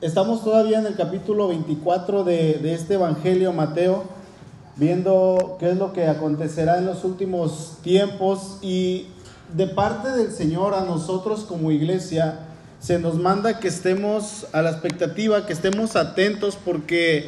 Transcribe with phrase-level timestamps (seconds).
[0.00, 4.04] Estamos todavía en el capítulo 24 de, este Evangelio, Mateo,
[4.76, 9.08] viendo qué es lo que acontecerá en los últimos tiempos y
[9.56, 12.38] de parte del Señor a nosotros como iglesia
[12.78, 17.26] se nos manda que estemos a la expectativa, que estemos atentos porque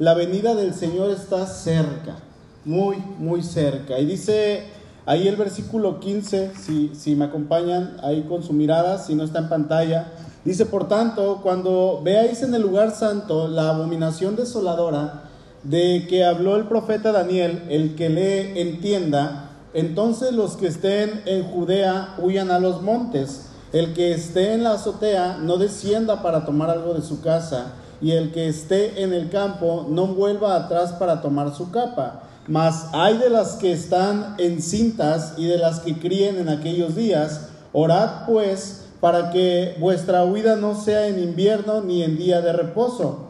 [0.00, 2.16] la venida del Señor está cerca,
[2.64, 3.96] muy, muy cerca.
[4.00, 4.64] Y dice
[5.06, 9.38] ahí el versículo 15, si, si me acompañan ahí con su mirada, si no está
[9.38, 10.08] en pantalla.
[10.44, 15.24] Dice, por tanto, cuando veáis en el lugar santo la abominación desoladora
[15.62, 21.44] de que habló el profeta Daniel, el que le entienda, entonces los que estén en
[21.44, 23.46] Judea huyan a los montes.
[23.72, 28.12] El que esté en la azotea no descienda para tomar algo de su casa, y
[28.12, 32.22] el que esté en el campo no vuelva atrás para tomar su capa.
[32.46, 37.48] Mas hay de las que están encintas y de las que críen en aquellos días.
[37.74, 43.28] Orad pues para que vuestra huida no sea en invierno ni en día de reposo,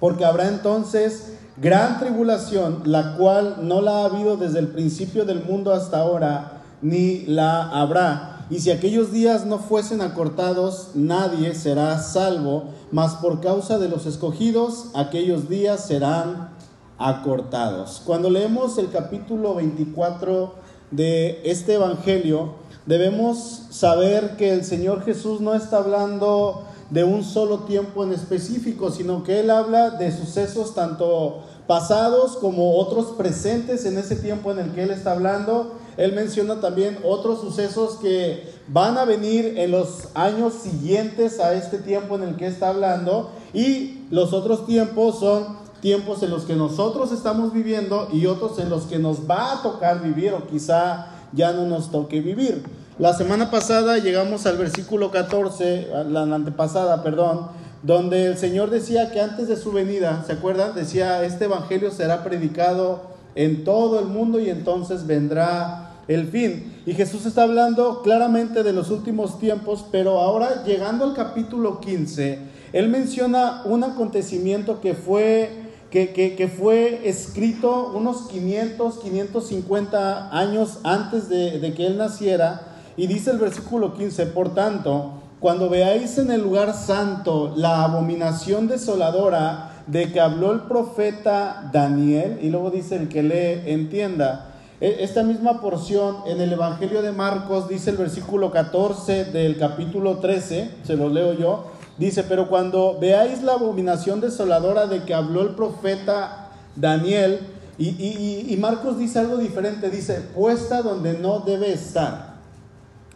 [0.00, 5.44] porque habrá entonces gran tribulación, la cual no la ha habido desde el principio del
[5.44, 8.46] mundo hasta ahora, ni la habrá.
[8.50, 14.04] Y si aquellos días no fuesen acortados, nadie será salvo, mas por causa de los
[14.04, 16.50] escogidos, aquellos días serán
[16.98, 18.02] acortados.
[18.04, 20.54] Cuando leemos el capítulo 24
[20.90, 27.60] de este Evangelio, debemos saber que el Señor Jesús no está hablando de un solo
[27.60, 33.96] tiempo en específico, sino que Él habla de sucesos tanto pasados como otros presentes en
[33.96, 35.72] ese tiempo en el que Él está hablando.
[35.96, 41.78] Él menciona también otros sucesos que van a venir en los años siguientes a este
[41.78, 46.54] tiempo en el que está hablando y los otros tiempos son tiempos en los que
[46.56, 51.11] nosotros estamos viviendo y otros en los que nos va a tocar vivir o quizá
[51.32, 52.62] ya no nos toque vivir.
[52.98, 57.48] La semana pasada llegamos al versículo 14, la antepasada, perdón,
[57.82, 60.74] donde el Señor decía que antes de su venida, ¿se acuerdan?
[60.74, 66.80] Decía, este Evangelio será predicado en todo el mundo y entonces vendrá el fin.
[66.86, 72.38] Y Jesús está hablando claramente de los últimos tiempos, pero ahora llegando al capítulo 15,
[72.72, 75.61] Él menciona un acontecimiento que fue
[75.92, 82.62] que, fue escrito unos 500, 550 años antes de, de, que él naciera.
[82.96, 88.68] Y dice el versículo 15, por tanto, cuando veáis en el lugar santo la abominación
[88.68, 95.04] desoladora de que habló el profeta Daniel, y luego dice el que lee, entienda, e,
[95.04, 100.70] esta misma porción en el Evangelio de Marcos dice el versículo 14 del capítulo 13,
[100.84, 101.71] se lo leo yo,
[102.02, 107.38] Dice, pero cuando veáis la abominación desoladora de que habló el profeta Daniel,
[107.78, 112.34] y, Marcos dice algo diferente, dice, puesta donde no debe estar.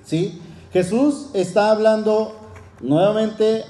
[0.05, 0.41] ¿Sí?
[0.73, 2.37] Jesús está hablando
[2.81, 3.65] nuevamente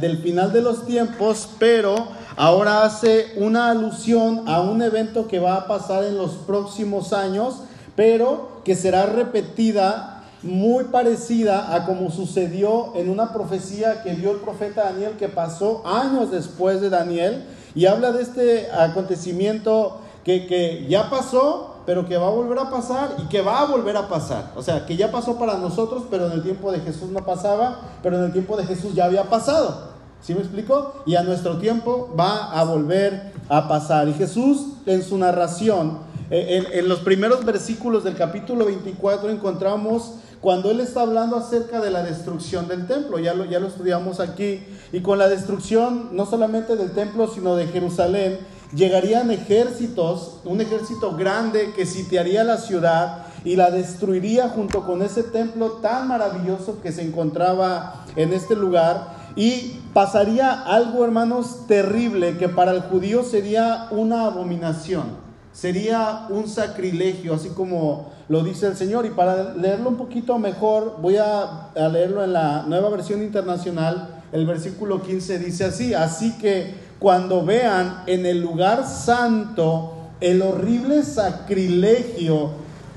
[0.00, 1.96] del final de los tiempos, pero
[2.36, 7.62] ahora hace una alusión a un evento que va a pasar en los próximos años,
[7.96, 14.38] pero que será repetida muy parecida a como sucedió en una profecía que dio el
[14.38, 20.86] profeta Daniel que pasó años después de Daniel y habla de este acontecimiento que, que,
[20.88, 24.08] ya pasó, pero que va a volver a pasar y que va a volver a
[24.08, 24.52] pasar.
[24.56, 27.80] O sea, que ya pasó para nosotros, pero en el tiempo de Jesús no pasaba,
[28.02, 29.90] pero en el tiempo de Jesús ya había pasado.
[30.20, 31.02] ¿Sí me explico?
[31.06, 34.08] Y a nuestro tiempo va a volver a pasar.
[34.08, 35.98] Y Jesús en su narración,
[36.28, 41.90] en, en los primeros versículos del capítulo 24 encontramos cuando él está hablando acerca de
[41.90, 46.92] la destrucción del templo, ya lo, estudiamos aquí, y con la destrucción no solamente del
[46.92, 48.38] templo, sino de Jerusalén,
[48.74, 55.24] llegarían ejércitos, un ejército grande que sitiaría la ciudad y la destruiría junto con ese
[55.24, 59.20] templo tan maravilloso que se encontraba en este lugar.
[59.36, 67.34] Y pasaría algo, hermanos, terrible que para el judío sería una abominación sería un sacrilegio,
[67.34, 69.06] así como lo dice el Señor.
[69.06, 74.22] Y para leerlo un poquito mejor, voy a, leerlo en la nueva versión internacional.
[74.32, 81.02] El versículo 15 dice así, así que cuando vean en el lugar santo el horrible
[81.02, 82.50] sacrilegio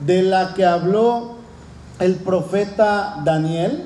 [0.05, 1.37] de la que habló
[1.99, 3.85] el profeta Daniel,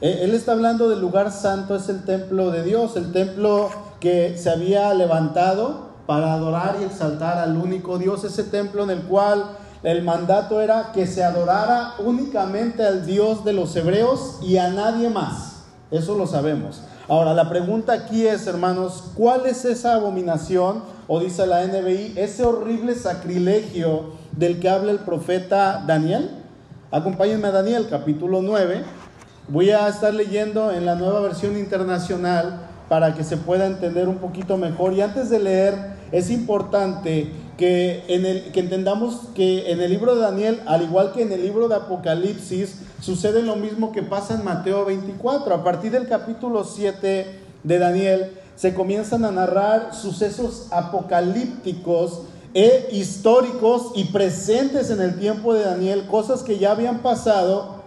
[0.00, 3.70] e, él está hablando del lugar santo, es el templo de Dios, el templo
[4.00, 9.02] que se había levantado para adorar y exaltar al único Dios, ese templo en el
[9.02, 14.70] cual el mandato era que se adorara únicamente al Dios de los hebreos y a
[14.70, 15.64] nadie más.
[15.90, 16.82] Eso lo sabemos.
[17.06, 22.44] Ahora, la pregunta aquí es, hermanos, ¿cuál es esa abominación, o dice la NBI, ese
[22.44, 26.30] horrible sacrilegio del que habla el profeta Daniel?
[26.90, 28.82] Acompáñenme a Daniel, capítulo 9.
[29.48, 34.16] Voy a estar leyendo en la nueva versión internacional para que se pueda entender un
[34.16, 34.94] poquito mejor.
[34.94, 38.04] Y antes de leer, es importante que,
[38.54, 42.76] entendamos que en el libro de Daniel, al igual que en el libro de Apocalipsis,
[43.00, 45.54] sucede lo mismo que pasa en Mateo 24.
[45.54, 47.26] A partir del capítulo 7
[47.62, 52.22] de Daniel, se comienzan a narrar sucesos apocalípticos
[52.54, 57.82] e históricos y presentes en el tiempo de Daniel, cosas que ya habían pasado,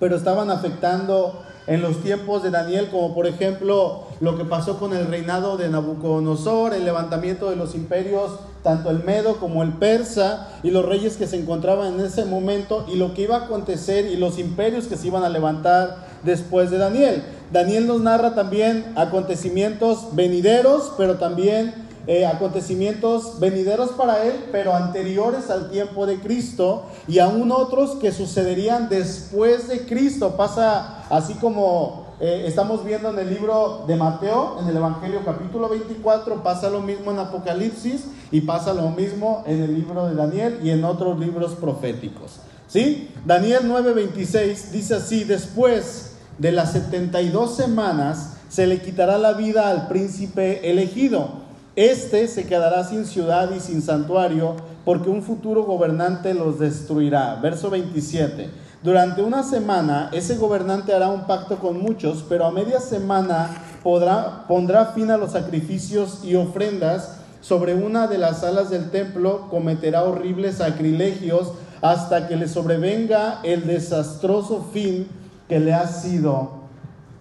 [0.00, 4.96] pero estaban afectando en los tiempos de Daniel, como por ejemplo lo que pasó con
[4.96, 8.32] el reinado de Nabucodonosor, el levantamiento de los imperios,
[8.62, 12.86] tanto el medo como el persa, y los reyes que se encontraban en ese momento,
[12.90, 16.70] y lo que iba a acontecer, y los imperios que se iban a levantar después
[16.70, 17.22] de Daniel.
[17.52, 25.50] Daniel nos narra también acontecimientos venideros, pero también eh, acontecimientos venideros para él, pero anteriores
[25.50, 30.34] al tiempo de Cristo, y aún otros que sucederían después de Cristo.
[30.34, 35.68] Pasa así como eh, estamos viendo en el libro de Mateo, en el Evangelio capítulo
[35.68, 40.60] 24, pasa lo mismo en Apocalipsis y pasa lo mismo en el libro de Daniel
[40.62, 42.40] y en otros libros proféticos.
[42.68, 43.10] ¿Sí?
[43.26, 49.88] Daniel 9:26 dice así, después de las 72 semanas se le quitará la vida al
[49.88, 51.46] príncipe elegido
[51.78, 57.36] este se quedará sin ciudad y sin santuario, porque un futuro gobernante los destruirá.
[57.36, 58.50] Verso 27.
[58.82, 63.50] Durante una semana ese gobernante hará un pacto con muchos, pero a media semana
[63.84, 67.20] podrá, pondrá fin a los sacrificios y ofrendas.
[67.42, 73.68] Sobre una de las salas del templo cometerá horribles sacrilegios hasta que le sobrevenga el
[73.68, 75.06] desastroso fin
[75.48, 76.62] que le ha sido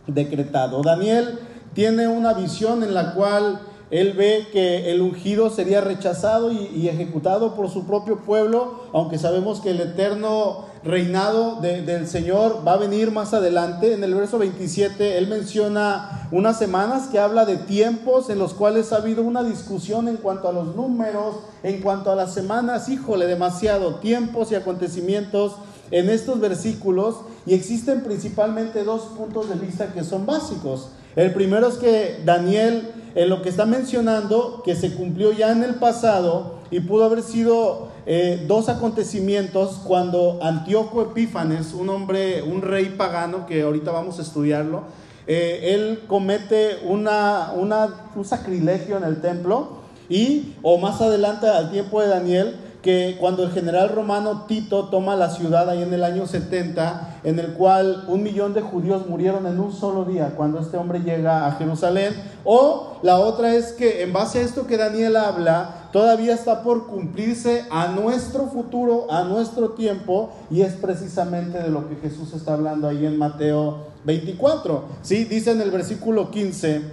[0.08, 0.82] decretado.
[0.82, 1.38] Daniel
[1.76, 7.56] tiene una visión en la cual él ve que el ungido sería rechazado y, ejecutado
[7.56, 13.12] por su propio pueblo, aunque sabemos que el eterno reinado del Señor va a venir
[13.12, 13.94] más adelante.
[13.94, 18.92] En el verso 27 él menciona unas semanas que habla de tiempos en los cuales
[18.92, 22.90] ha habido una discusión en cuanto a los números, en cuanto a las semanas.
[22.90, 25.56] Híjole, demasiado tiempos y acontecimientos
[25.92, 30.90] en estos versículos y existen principalmente dos puntos de vista que son básicos.
[31.18, 35.64] El primero es que Daniel, en lo que está mencionando, que se cumplió ya en
[35.64, 42.62] el pasado y pudo haber sido eh, dos acontecimientos cuando Antíoco Epífanes, un hombre, un
[42.62, 44.84] rey pagano, que ahorita vamos a estudiarlo,
[45.26, 49.70] eh, él comete una, un sacrilegio en el templo
[50.10, 52.56] y, o más adelante al tiempo de Daniel,
[52.88, 57.38] que cuando el general romano Tito toma la ciudad ahí en el año 70, en
[57.38, 61.48] el cual un millón de judíos murieron en un solo día cuando este hombre llega
[61.48, 62.14] a Jerusalén,
[62.46, 66.88] o la otra es que en base a esto que Daniel habla, todavía está por
[66.88, 72.54] cumplirse a nuestro futuro, a nuestro tiempo, y es precisamente de lo que Jesús está
[72.54, 74.86] hablando ahí en Mateo 24.
[75.02, 76.84] Sí, dice en el versículo 15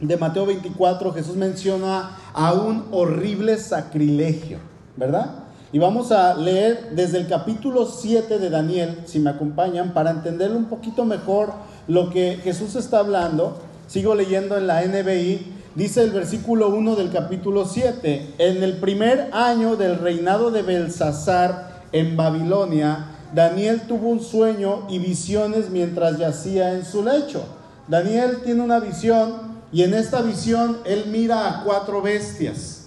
[0.00, 4.71] de Mateo 24, Jesús menciona a un horrible sacrilegio.
[4.96, 5.42] ¿Verdad?
[5.72, 10.52] Y vamos a leer desde el capítulo 7 de Daniel, si me acompañan, para entender
[10.52, 11.54] un poquito mejor
[11.88, 13.56] lo que Jesús está hablando.
[13.86, 15.50] Sigo leyendo en la NBI.
[15.74, 21.84] Dice el versículo 1 del capítulo 7, en el primer año del reinado de Belsasar
[21.92, 27.44] en Babilonia, Daniel tuvo un sueño y visiones mientras yacía en su lecho.
[27.88, 32.81] Daniel tiene una visión y en esta visión él mira a cuatro bestias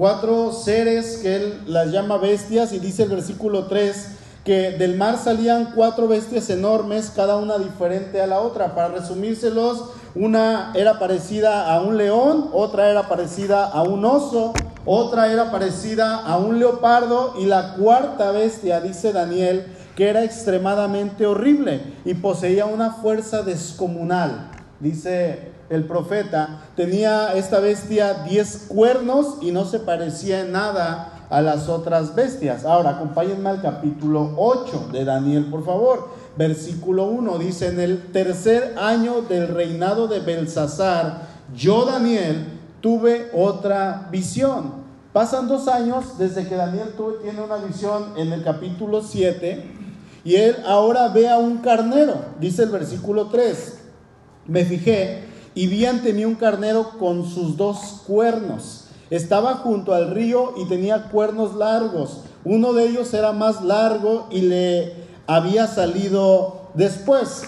[0.00, 4.12] cuatro seres que él las llama bestias y dice el versículo 3
[4.46, 8.74] que del mar salían cuatro bestias enormes, cada una diferente a la otra.
[8.74, 14.54] Para resumírselos, una era parecida a un león, otra era parecida a un oso,
[14.86, 19.66] otra era parecida a un leopardo y la cuarta bestia, dice Daniel,
[19.96, 24.50] que era extremadamente horrible y poseía una fuerza descomunal.
[24.80, 31.40] Dice el profeta, tenía esta bestia diez cuernos y no se parecía en nada a
[31.40, 32.64] las otras bestias.
[32.64, 36.08] Ahora, acompáñenme al capítulo 8 de Daniel, por favor.
[36.36, 41.22] Versículo 1 dice, en el tercer año del reinado de Belsasar,
[41.54, 42.46] yo, Daniel,
[42.80, 44.80] tuve otra visión.
[45.12, 49.78] Pasan dos años desde que Daniel tuve, tiene una visión en el capítulo 7
[50.24, 53.78] y él ahora ve a un carnero, dice el versículo 3.
[54.46, 58.84] Me fijé y vi ante mí un carnero con sus dos cuernos.
[59.10, 62.20] Estaba junto al río y tenía cuernos largos.
[62.44, 64.94] Uno de ellos era más largo y le
[65.26, 67.42] había salido después.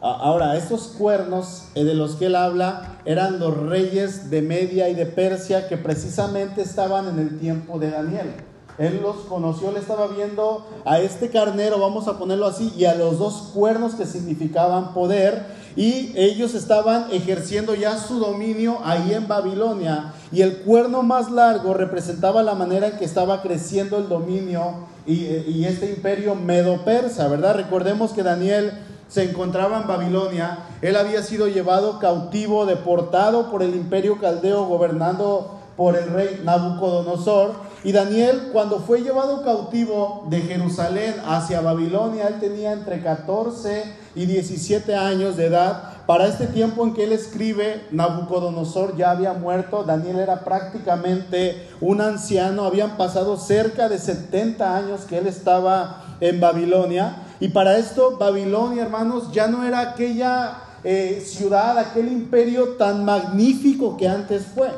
[0.00, 4.94] Ahora, estos cuernos eh, de los que él habla eran los reyes de Media y
[4.94, 8.34] de Persia que precisamente estaban en el tiempo de Daniel.
[8.76, 12.94] Él los conoció, le estaba viendo a este carnero, vamos a ponerlo así, y a
[12.94, 15.46] los dos cuernos que significaban poder.
[15.76, 21.74] Y ellos estaban ejerciendo ya su dominio ahí en Babilonia y el cuerno más largo
[21.74, 27.56] representaba la manera en que estaba creciendo el dominio y, y este imperio medo-persa, ¿verdad?
[27.56, 28.72] Recordemos que Daniel
[29.08, 35.60] se encontraba en Babilonia, él había sido llevado cautivo, deportado por el imperio caldeo, gobernando
[35.76, 37.52] por el rey Nabucodonosor.
[37.84, 44.24] Y Daniel, cuando fue llevado cautivo de Jerusalén hacia Babilonia, él tenía entre 14 y
[44.24, 45.92] 17 años de edad.
[46.06, 52.00] Para este tiempo en que él escribe, Nabucodonosor ya había muerto, Daniel era prácticamente un
[52.00, 57.16] anciano, habían pasado cerca de 70 años que él estaba en Babilonia.
[57.38, 63.98] Y para esto, Babilonia, hermanos, ya no era aquella eh, ciudad, aquel imperio tan magnífico
[63.98, 64.70] que antes fue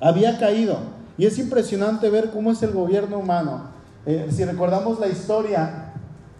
[0.00, 0.99] había caído.
[1.20, 3.64] Y es impresionante ver cómo es el gobierno humano.
[4.06, 5.92] Eh, si recordamos la historia,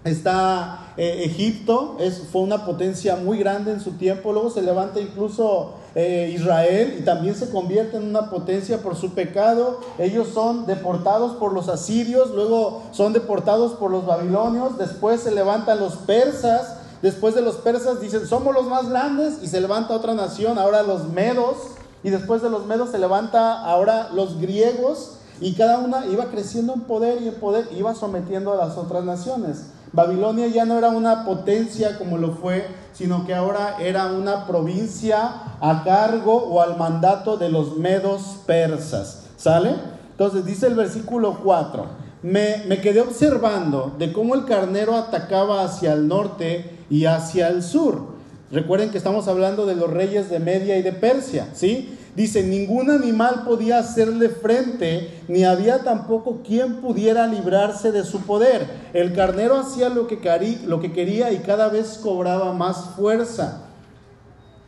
[0.04, 4.99] está eh, Egipto, es, fue una potencia muy grande en su tiempo, luego se levanta
[4.99, 9.80] incluso eh, Israel y también se convierte en una potencia por su pecado.
[9.99, 15.78] Ellos son deportados por los asirios, luego son deportados por los babilonios, después se levantan
[15.78, 16.76] los persas.
[17.02, 20.82] Después de los persas dicen, somos los más grandes y se levanta otra nación, ahora
[20.82, 21.56] los medos,
[22.02, 26.75] y después de los medos se levanta ahora los griegos y cada una iba creciendo
[26.75, 29.66] en poder y en poder iba sometiendo a las otras naciones.
[29.92, 35.33] Babilonia ya no era una potencia como lo fue, sino que ahora era una provincia
[35.61, 39.25] a cargo o al mandato de los medos persas.
[39.37, 39.75] ¿Sale?
[40.12, 41.87] Entonces dice el versículo 4,
[42.23, 47.62] me, me quedé observando de cómo el carnero atacaba hacia el norte y hacia el
[47.62, 48.10] sur
[48.50, 51.97] Recuerden que estamos hablando de los reyes de Media y de Persia, ¿sí?
[52.16, 58.66] Dice, ningún animal podía hacerle frente, ni había tampoco quien pudiera librarse de su poder.
[58.92, 60.19] El carnero hacía lo que,
[60.66, 63.62] lo que quería y cada vez cobraba más fuerza.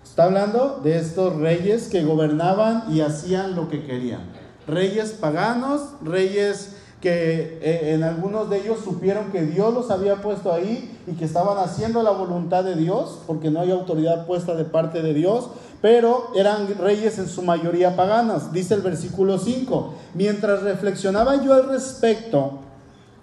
[0.05, 4.21] Está hablando de estos reyes que gobernaban y hacían lo que querían.
[4.69, 10.53] Reyes paganos, reyes que eh, en algunos de ellos supieron que Dios los había puesto
[10.53, 14.65] ahí y que estaban haciendo la voluntad de Dios, porque no hay autoridad puesta de
[14.65, 15.49] parte de Dios,
[15.83, 19.95] pero eran reyes en su mayoría paganas, dice el versículo 5.
[20.15, 22.61] Mientras reflexionaba yo al respecto,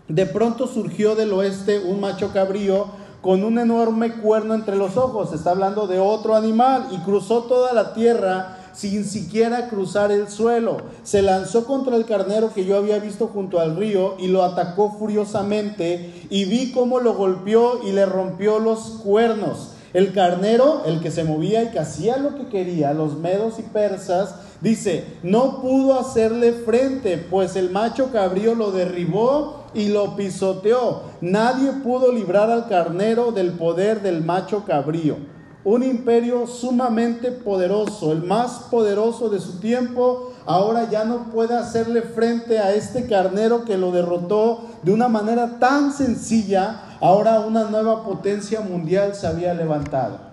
[0.10, 2.88] de pronto surgió del oeste un macho cabrío
[3.22, 7.72] con un enorme cuerno entre los ojos, está hablando de otro animal, y cruzó toda
[7.74, 10.78] la tierra sin siquiera cruzar el suelo.
[11.04, 14.96] Se lanzó contra el carnero que yo había visto junto al río y lo atacó
[14.98, 19.74] furiosamente y vi cómo lo golpeó y le rompió los cuernos.
[19.92, 23.64] El carnero, el que se movía y que hacía lo que quería, los medos y
[23.64, 31.02] persas, dice, no pudo hacerle frente, pues el macho cabrío lo derribó y lo pisoteó.
[31.22, 35.38] Nadie pudo librar al carnero del poder del macho cabrío
[35.70, 42.02] un imperio sumamente poderoso, el más poderoso de su tiempo, ahora ya no puede hacerle
[42.02, 48.04] frente a este carnero que lo derrotó de una manera tan sencilla, ahora una nueva
[48.04, 50.30] potencia mundial se había levantado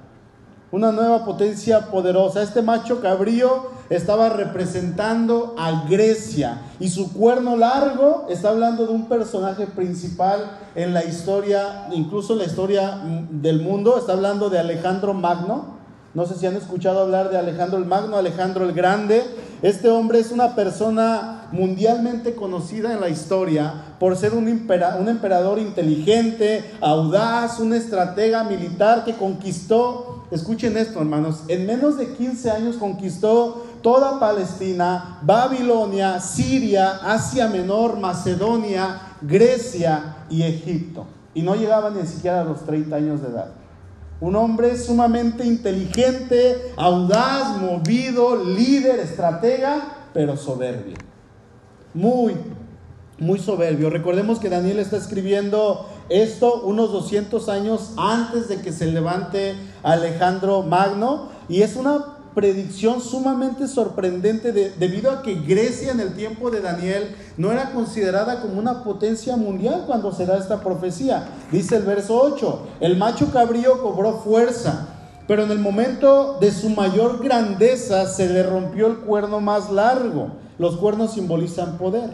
[0.73, 2.43] una nueva potencia poderosa.
[2.43, 9.09] Este macho cabrío estaba representando a Grecia y su cuerno largo está hablando de un
[9.09, 13.01] personaje principal en la historia, incluso en la historia
[13.31, 15.76] del mundo, está hablando de Alejandro Magno.
[16.17, 19.23] No sé si han escuchado hablar de Alejandro el Magno, Alejandro el Grande.
[19.61, 26.73] Este hombre es una persona mundialmente conocida en la historia por ser un, emperador inteligente,
[26.81, 33.67] audaz, un estratega militar que conquistó escuchen esto hermanos, en menos de 15 años conquistó
[33.83, 41.05] toda Palestina, Babilonia, Siria, Asia Menor, Macedonia, Grecia y Egipto.
[41.35, 43.66] Y no llegaba ni siquiera a los 30 años de edad.
[44.21, 50.97] Un hombre sumamente inteligente, audaz, movido, líder, estratega, pero soberbio.
[51.93, 52.35] Muy,
[53.19, 53.91] muy soberbio.
[53.91, 60.63] Recordemos que Daniel está escribiendo esto unos 200 años antes de que se levante Alejandro
[60.63, 66.61] Magno y es una predicción sumamente sorprendente debido a que Grecia en el tiempo de
[66.61, 71.31] Daniel no era considerada como una potencia mundial cuando se da esta profecía.
[71.51, 74.87] Dice el verso 8, el macho cabrío cobró fuerza,
[75.27, 80.33] pero en el momento de su mayor grandeza se le rompió el cuerno más largo.
[80.59, 82.11] Los cuernos simbolizan poder.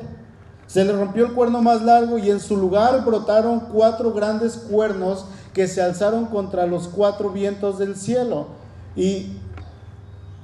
[0.68, 5.24] Se le rompió el cuerno más largo y en su lugar brotaron cuatro grandes cuernos
[5.52, 8.62] que se alzaron contra los cuatro vientos del cielo.
[8.94, 9.38] Y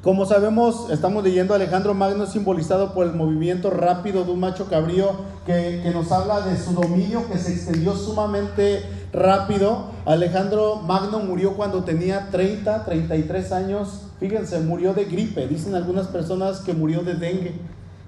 [0.09, 5.11] como sabemos, estamos leyendo Alejandro Magno simbolizado por el movimiento rápido de un macho cabrío
[5.45, 9.91] que, que, nos habla de su dominio que se extendió sumamente rápido.
[10.07, 14.05] Alejandro Magno murió cuando tenía 30, 33 años.
[14.19, 15.47] Fíjense, murió de gripe.
[15.47, 17.53] Dicen algunas personas que murió de dengue,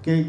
[0.01, 0.23] que,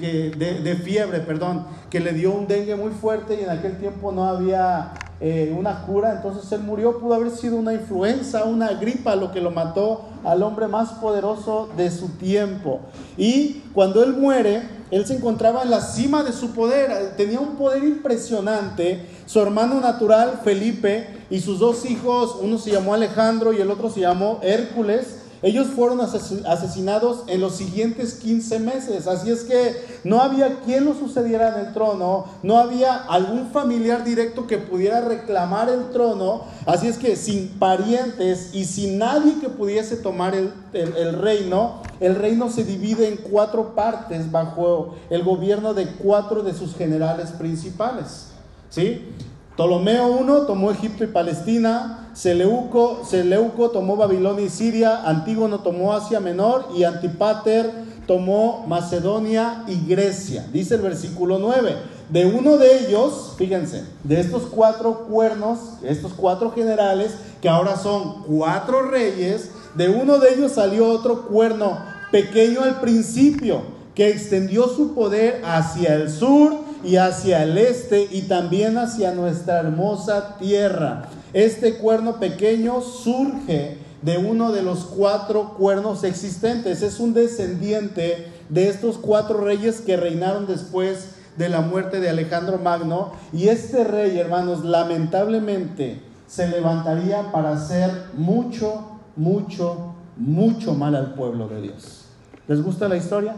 [0.62, 4.26] de, fiebre, perdón, que le dio un dengue muy fuerte y en aquel tiempo no
[4.26, 6.12] había eh, una cura.
[6.12, 6.98] Entonces él murió.
[6.98, 11.68] Pudo haber sido una influenza, una gripa lo que lo mató al hombre más poderoso
[11.76, 12.80] de su tiempo.
[13.16, 17.56] Y cuando él muere, él se encontraba en la cima de su poder, tenía un
[17.56, 19.06] poder impresionante.
[19.24, 23.88] Su hermano natural, Felipe, y sus dos hijos, uno se llamó Alejandro y el otro
[23.88, 30.20] se llamó Hércules, ellos fueron asesinados en los siguientes 15 meses, así es que no
[30.20, 35.68] había quien lo sucediera en el trono, no había algún familiar directo que pudiera reclamar
[35.68, 41.14] el trono, así es que sin parientes y sin nadie que pudiese tomar el, el
[41.14, 46.74] reino, el reino se divide en cuatro partes bajo el gobierno de cuatro de sus
[46.74, 48.28] generales principales.
[48.70, 49.12] ¿Sí?
[49.54, 56.20] Ptolomeo I tomó Egipto y Palestina, Seleuco, Seleuco tomó Babilonia y Siria, Antígono tomó Asia
[56.20, 57.70] Menor y Antipater
[58.06, 60.46] tomó Macedonia y Grecia.
[60.52, 61.76] Dice el versículo 9.
[62.08, 68.22] De uno de ellos, fíjense, de estos cuatro cuernos, estos cuatro generales, que ahora son
[68.24, 71.78] cuatro reyes, de uno de ellos salió otro cuerno
[72.10, 73.62] pequeño al principio,
[73.94, 79.60] que extendió su poder hacia el sur y hacia el este y también hacia nuestra
[79.60, 81.08] hermosa tierra.
[81.32, 86.82] Este cuerno pequeño surge de uno de los cuatro cuernos existentes.
[86.82, 92.58] Es un descendiente de estos cuatro reyes que reinaron después de la muerte de Alejandro
[92.58, 93.12] Magno.
[93.32, 101.48] Y este rey, hermanos, lamentablemente se levantaría para hacer mucho, mucho, mucho mal al pueblo
[101.48, 102.06] de Dios.
[102.48, 103.36] ¿Les gusta la historia?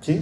[0.00, 0.20] ¿Sí?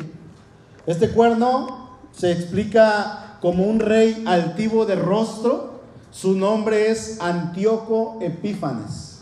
[0.86, 1.87] Este cuerno
[2.18, 5.78] se explica como un rey altivo de rostro.
[6.10, 9.20] Su nombre es Antíoco Epífanes,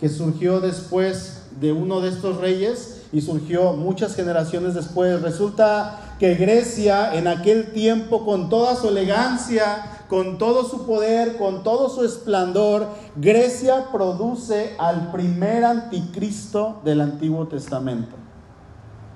[0.00, 5.20] que surgió después de uno de estos reyes y surgió muchas generaciones después.
[5.20, 11.62] Resulta que Grecia en aquel tiempo, con toda su elegancia, con todo su poder, con
[11.62, 18.16] todo su esplendor, Grecia produce al primer anticristo del Antiguo Testamento.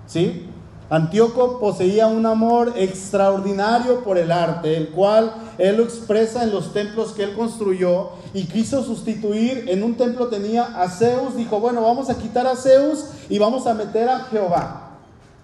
[0.06, 0.50] ¿Sí?
[0.90, 6.72] Antíoco poseía un amor extraordinario por el arte, el cual él lo expresa en los
[6.72, 11.82] templos que él construyó y quiso sustituir, en un templo tenía a Zeus, dijo, bueno,
[11.82, 14.84] vamos a quitar a Zeus y vamos a meter a Jehová.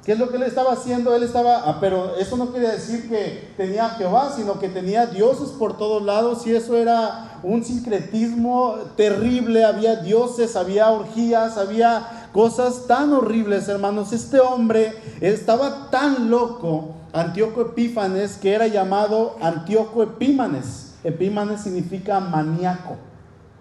[0.05, 1.17] ¿Qué es lo que él estaba haciendo?
[1.17, 5.07] Él estaba, ah, pero eso no quiere decir que tenía a Jehová, sino que tenía
[5.07, 12.24] dioses por todos lados y eso era un sincretismo terrible, había dioses, había orgías, había
[12.35, 14.13] cosas tan horribles, hermanos.
[14.13, 20.97] Este hombre estaba tan loco, Antíoco Epífanes, que era llamado Antíoco Epímanes.
[21.05, 22.97] Epímanes significa maníaco,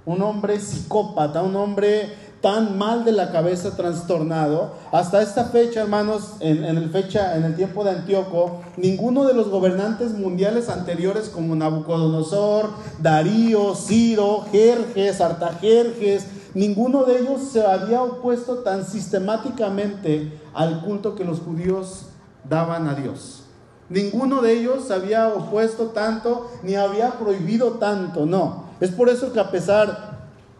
[0.05, 4.73] un hombre psicópata, un hombre tan mal de la cabeza, trastornado.
[4.91, 9.49] Hasta esta fecha, hermanos, en, el fecha, en el tiempo de Antíoco, ninguno de los
[9.49, 18.57] gobernantes mundiales anteriores como Nabucodonosor, Darío, Ciro, Jerjes, Artajerjes, Ninguno de ellos se había opuesto
[18.57, 22.07] tan sistemáticamente al culto que los judíos
[22.47, 23.45] daban a Dios.
[23.89, 28.65] Ninguno de ellos había opuesto tanto ni había prohibido tanto, no.
[28.79, 30.19] Es por eso que a pesar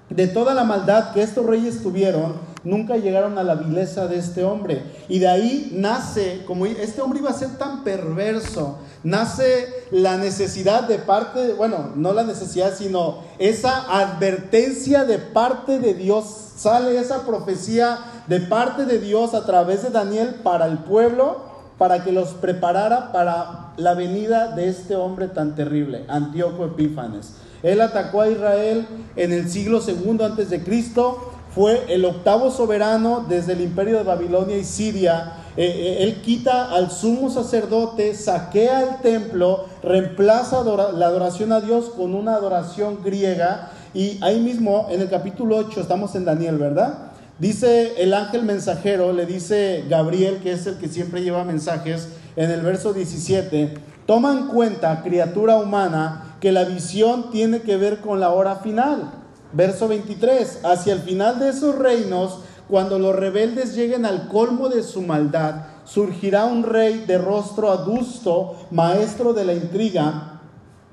[0.10, 4.44] de toda la maldad que estos reyes tuvieron, nunca llegaron a la vileza de este
[4.44, 4.84] hombre.
[5.10, 10.88] Y de ahí nace, como este hombre iba a ser tan perverso, nace la necesidad
[10.88, 16.26] de parte, bueno, no la necesidad, sino esa advertencia de parte de Dios.
[16.56, 22.04] Sale esa profecía de parte de Dios a través de Daniel para el pueblo, para
[22.04, 27.34] que los preparara para la venida de este hombre tan terrible, Antíoco Epífanes.
[27.64, 33.26] Él atacó a Israel en el siglo segundo antes de Cristo fue el octavo soberano
[33.30, 35.34] desde el imperio de Babilonia y Siria.
[35.56, 41.92] Eh, eh, él quita al sumo sacerdote, saquea el templo, reemplaza la adoración a Dios
[41.96, 43.70] con una adoración griega.
[43.94, 47.12] Y ahí mismo, en el capítulo 8, estamos en Daniel, ¿verdad?
[47.38, 52.50] Dice el ángel mensajero, le dice Gabriel, que es el que siempre lleva mensajes, en
[52.50, 53.76] el verso 17,
[54.08, 59.23] toma en cuenta, criatura humana, que la visión tiene que ver con la hora final
[59.54, 64.82] Verso 23, hacia el final de esos reinos, cuando los rebeldes lleguen al colmo de
[64.84, 70.42] su maldad, surgirá un rey de rostro adusto, maestro de la intriga,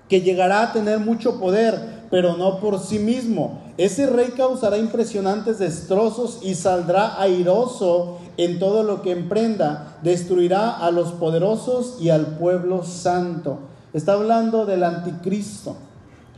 [0.09, 3.63] que llegará a tener mucho poder, pero no por sí mismo.
[3.79, 9.97] Ese rey causará impresionantes destrozos y saldrá airoso en todo lo que emprenda.
[10.03, 13.61] Destruirá a los poderosos y al pueblo santo.
[13.93, 15.77] Está hablando del anticristo.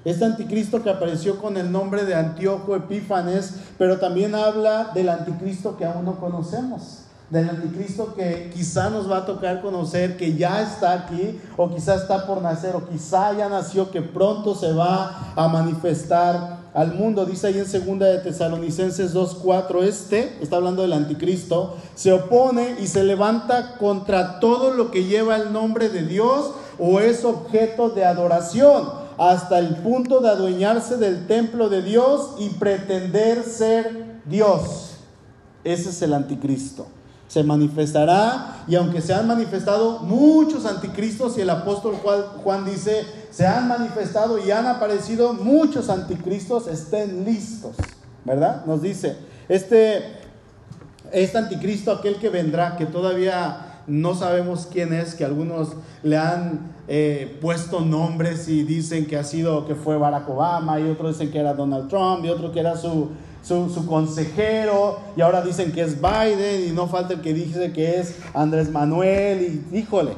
[0.05, 5.77] Este anticristo que apareció con el nombre de Antíoco Epífanes, pero también habla del anticristo
[5.77, 10.61] que aún no conocemos del anticristo que quizá nos va a tocar conocer, que ya
[10.61, 15.33] está aquí, o quizá está por nacer, o quizá ya nació, que pronto se va
[15.35, 17.25] a manifestar al mundo.
[17.25, 22.87] Dice ahí en segunda de Tesalonicenses 2.4, este, está hablando del anticristo, se opone y
[22.87, 28.05] se levanta contra todo lo que lleva el nombre de Dios o es objeto de
[28.05, 34.95] adoración, hasta el punto de adueñarse del templo de Dios y pretender ser Dios.
[35.65, 36.87] Ese es el anticristo
[37.33, 41.97] se manifestará y aunque se han manifestado muchos anticristos y el apóstol
[42.45, 47.77] Juan dice, se han manifestado y han aparecido muchos anticristos, estén listos,
[48.27, 48.67] ¿verdad?
[48.67, 49.17] Nos dice,
[49.49, 50.03] este,
[51.11, 56.73] este anticristo, aquel que vendrá, que todavía no sabemos quién es, que algunos le han
[56.89, 61.33] eh, puesto nombres y dicen que ha sido, que fue Barack Obama, y otros dicen
[61.33, 63.11] que era Donald Trump, y otro que era su
[63.43, 68.01] su, consejero, y ahora dicen que es Biden, y no falta el que dice que
[68.01, 70.13] es Andrés Manuel, y híjole,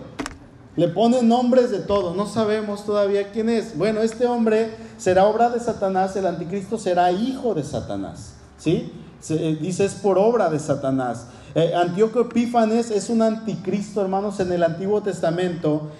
[0.76, 3.78] le ponen nombres de todo, no sabemos todavía quién es.
[3.78, 8.92] Bueno, este hombre será obra de Satanás, el anticristo será hijo de Satanás, ¿sí?
[9.20, 11.28] Se, dice es por obra de Satanás.
[11.54, 15.90] Eh, Antíoco Epífanes es un anticristo, hermanos, en el Antiguo Testamento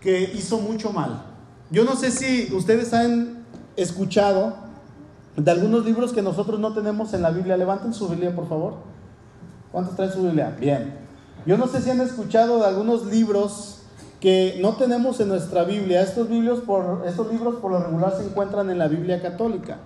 [0.00, 1.24] que hizo mucho mal.
[1.70, 3.44] Yo no sé si ustedes han
[3.76, 4.54] escuchado
[5.36, 7.56] de algunos libros que nosotros no tenemos en la Biblia.
[7.56, 8.74] Levanten su Biblia, por favor.
[9.72, 10.56] ¿Cuántos traen su Biblia?
[10.60, 10.94] Bien.
[11.44, 13.78] Yo no sé si han escuchado de algunos libros
[14.20, 16.02] que no tenemos en nuestra Biblia.
[16.02, 16.28] Estos,
[16.64, 19.78] por, estos libros por lo regular se encuentran en la Biblia católica.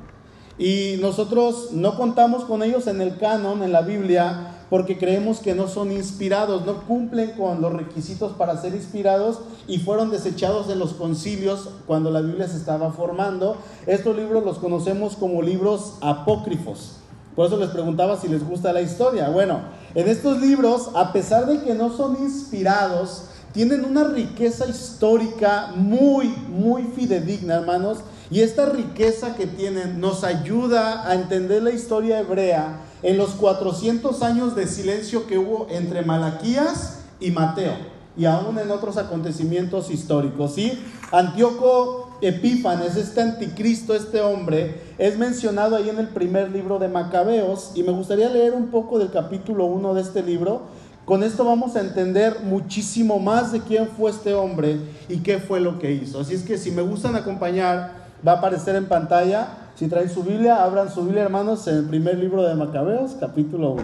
[0.58, 5.54] Y nosotros no contamos con ellos en el canon, en la Biblia, porque creemos que
[5.54, 10.78] no son inspirados, no cumplen con los requisitos para ser inspirados y fueron desechados en
[10.78, 13.56] los concilios cuando la Biblia se estaba formando.
[13.86, 16.96] Estos libros los conocemos como libros apócrifos.
[17.34, 19.28] Por eso les preguntaba si les gusta la historia.
[19.28, 19.60] Bueno,
[19.94, 26.28] en estos libros, a pesar de que no son inspirados, tienen una riqueza histórica muy,
[26.28, 27.98] muy fidedigna, hermanos.
[28.30, 34.22] Y esta riqueza que tienen nos ayuda a entender la historia hebrea en los 400
[34.22, 37.74] años de silencio que hubo entre Malaquías y Mateo,
[38.16, 40.54] y aún en otros acontecimientos históricos.
[40.54, 40.78] ¿sí?
[41.10, 47.72] Antíoco Epífanes, este anticristo, este hombre, es mencionado ahí en el primer libro de Macabeos,
[47.74, 50.62] y me gustaría leer un poco del capítulo 1 de este libro.
[51.04, 55.58] Con esto vamos a entender muchísimo más de quién fue este hombre y qué fue
[55.58, 56.20] lo que hizo.
[56.20, 60.22] Así es que si me gustan acompañar, va a aparecer en pantalla si traen su
[60.22, 63.82] Biblia, abran su Biblia, hermanos, en el primer libro de Macabeos, capítulo 1.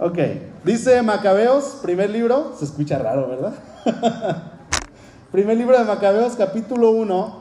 [0.00, 0.18] Ok,
[0.64, 3.54] dice Macabeos, primer libro, se escucha raro, ¿verdad?
[5.32, 7.36] primer libro de Macabeos, capítulo 1,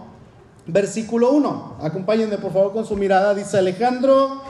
[0.67, 1.75] versículo 1.
[1.81, 3.33] Acompáñenme por favor con su mirada.
[3.33, 4.41] Dice Alejandro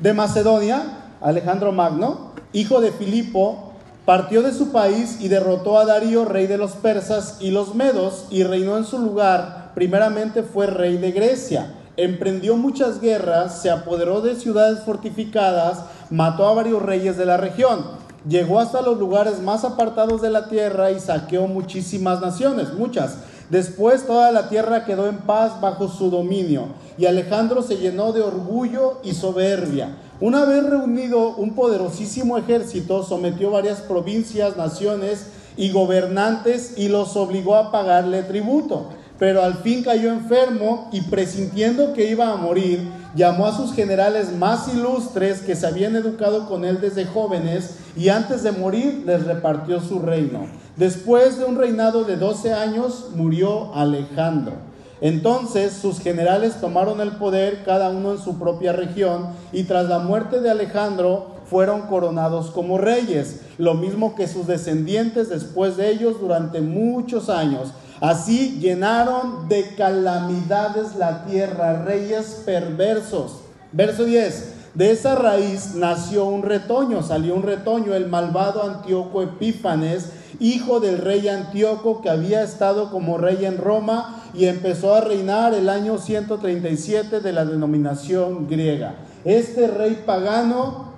[0.00, 0.82] de Macedonia,
[1.20, 3.63] Alejandro Magno, hijo de Filipo,
[4.04, 8.26] partió de su país y derrotó a Darío, rey de los persas y los medos,
[8.30, 11.74] y reinó en su lugar primeramente fue rey de Grecia.
[11.96, 18.04] Emprendió muchas guerras, se apoderó de ciudades fortificadas, mató a varios reyes de la región.
[18.28, 23.18] Llegó hasta los lugares más apartados de la tierra y saqueó muchísimas naciones, muchas.
[23.50, 28.22] Después toda la tierra quedó en paz bajo su dominio y Alejandro se llenó de
[28.22, 29.90] orgullo y soberbia.
[30.20, 37.56] Una vez reunido un poderosísimo ejército, sometió varias provincias, naciones y gobernantes y los obligó
[37.56, 43.46] a pagarle tributo pero al fin cayó enfermo y presintiendo que iba a morir, llamó
[43.46, 48.42] a sus generales más ilustres que se habían educado con él desde jóvenes y antes
[48.42, 50.46] de morir les repartió su reino.
[50.76, 54.73] Después de un reinado de 12 años murió Alejandro.
[55.00, 59.98] Entonces sus generales tomaron el poder cada uno en su propia región y tras la
[59.98, 66.20] muerte de Alejandro fueron coronados como reyes, lo mismo que sus descendientes después de ellos
[66.20, 67.70] durante muchos años.
[68.00, 73.40] Así llenaron de calamidades la tierra, reyes perversos.
[73.72, 74.54] Verso 10.
[74.74, 80.98] De esa raíz nació un retoño, salió un retoño, el malvado Antíoco Epífanes, hijo del
[80.98, 85.98] rey Antíoco que había estado como rey en Roma y empezó a reinar el año
[85.98, 88.96] 137 de la denominación griega.
[89.24, 90.94] Este rey pagano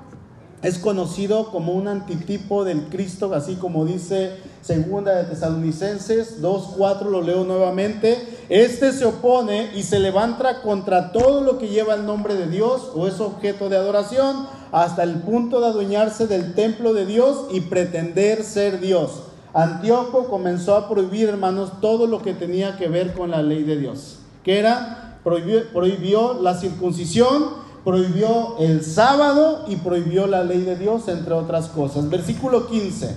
[0.62, 7.22] es conocido como un antitipo del Cristo, así como dice segunda de Tesalonicenses 2.4, lo
[7.22, 8.18] leo nuevamente.
[8.48, 12.90] Este se opone y se levanta contra todo lo que lleva el nombre de Dios
[12.94, 17.60] o es objeto de adoración, hasta el punto de adueñarse del templo de Dios y
[17.60, 19.22] pretender ser Dios.
[19.56, 23.78] Antíoco comenzó a prohibir, hermanos, todo lo que tenía que ver con la ley de
[23.78, 27.44] Dios, que era, prohibió, la circuncisión,
[27.82, 32.10] prohibió el sábado y prohibió la ley de Dios, entre otras cosas.
[32.10, 33.16] Versículo 15.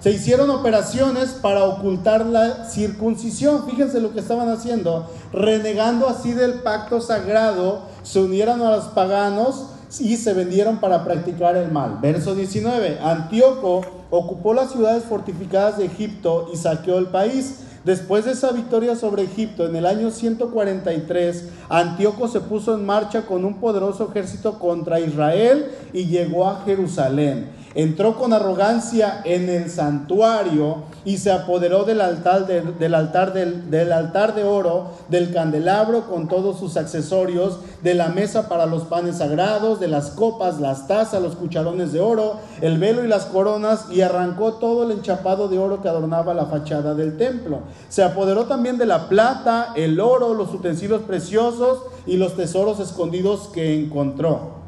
[0.00, 3.66] Se hicieron operaciones para ocultar la circuncisión.
[3.66, 5.10] Fíjense lo que estaban haciendo.
[5.34, 9.66] Renegando así del pacto sagrado, se unieron a los paganos
[10.00, 11.98] y se vendieron para practicar el mal.
[12.00, 12.98] Verso 19.
[13.02, 17.60] Antíoco ocupó las ciudades fortificadas de Egipto y saqueó el país.
[17.84, 23.26] Después de esa victoria sobre Egipto, en el año 143, Antíoco se puso en marcha
[23.26, 29.68] con un poderoso ejército contra Israel y llegó a Jerusalén entró con arrogancia en el
[29.70, 36.28] santuario y se apoderó del altar, del, altar del, altar de oro, del candelabro con
[36.28, 41.20] todos sus accesorios, de la mesa para los panes sagrados, de las copas, las tazas,
[41.20, 45.58] los cucharones de oro, el velo y las coronas, y arrancó todo el enchapado de
[45.58, 47.60] oro que adornaba la fachada del templo.
[47.88, 53.48] Se apoderó también de la plata, el oro, los utensilios preciosos y los tesoros escondidos
[53.52, 54.64] que encontró.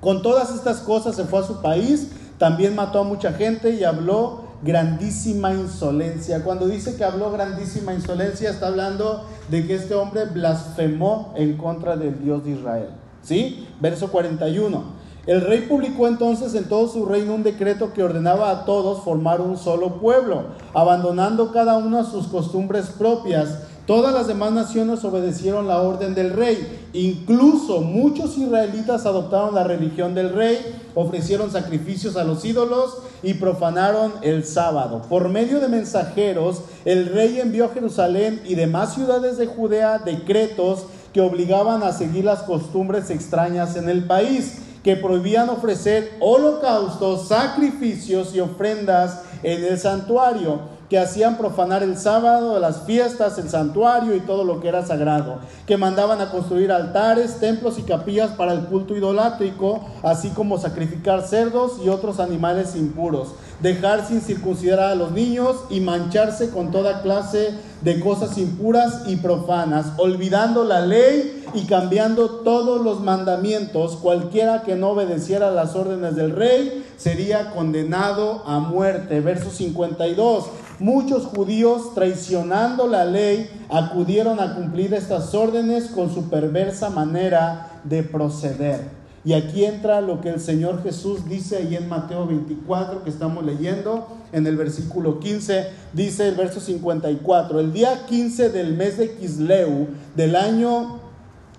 [0.00, 3.84] Con todas estas cosas se fue a su país también mató a mucha gente y
[3.84, 6.42] habló grandísima insolencia.
[6.42, 11.96] Cuando dice que habló grandísima insolencia, está hablando de que este hombre blasfemó en contra
[11.96, 12.90] del Dios de Israel.
[13.22, 13.66] ¿Sí?
[13.80, 14.98] Verso 41.
[15.26, 19.42] El rey publicó entonces en todo su reino un decreto que ordenaba a todos formar
[19.42, 25.80] un solo pueblo, abandonando cada uno sus costumbres propias Todas las demás naciones obedecieron la
[25.80, 26.90] orden del rey.
[26.92, 30.58] Incluso muchos israelitas adoptaron la religión del rey,
[30.94, 35.00] ofrecieron sacrificios a los ídolos y profanaron el sábado.
[35.08, 40.84] Por medio de mensajeros, el rey envió a Jerusalén y demás ciudades de Judea decretos
[41.14, 48.34] que obligaban a seguir las costumbres extrañas en el país, que prohibían ofrecer holocaustos, sacrificios
[48.34, 54.20] y ofrendas en el santuario que hacían profanar el sábado, las fiestas, el santuario y
[54.20, 58.64] todo lo que era sagrado, que mandaban a construir altares, templos y capillas para el
[58.64, 65.12] culto idolátrico, así como sacrificar cerdos y otros animales impuros, dejar sin circuncidar a los
[65.12, 71.64] niños y mancharse con toda clase de cosas impuras y profanas, olvidando la ley y
[71.66, 78.58] cambiando todos los mandamientos, cualquiera que no obedeciera las órdenes del rey sería condenado a
[78.58, 79.20] muerte.
[79.20, 80.46] Verso 52.
[80.80, 88.04] Muchos judíos, traicionando la ley, acudieron a cumplir estas órdenes con su perversa manera de
[88.04, 88.98] proceder.
[89.24, 93.44] Y aquí entra lo que el Señor Jesús dice ahí en Mateo 24 que estamos
[93.44, 99.16] leyendo, en el versículo 15, dice el verso 54, el día 15 del mes de
[99.16, 101.00] Kisleu del año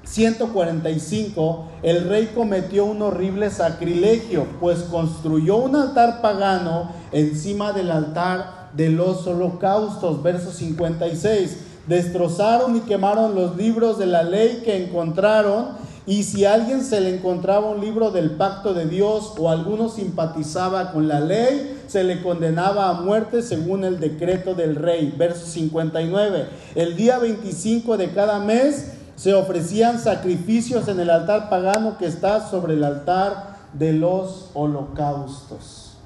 [0.06, 8.59] 145, el rey cometió un horrible sacrilegio, pues construyó un altar pagano encima del altar
[8.74, 10.22] de los holocaustos.
[10.24, 11.58] Verso 56.
[11.88, 15.90] Destrozaron y quemaron los libros de la ley que encontraron.
[16.06, 19.90] Y si a alguien se le encontraba un libro del pacto de Dios o alguno
[19.90, 25.14] simpatizaba con la ley, se le condenaba a muerte según el decreto del rey.
[25.18, 26.48] Verso 59.
[26.76, 32.50] El día 25 de cada mes se ofrecían sacrificios en el altar pagano que está
[32.50, 35.98] sobre el altar de los holocaustos.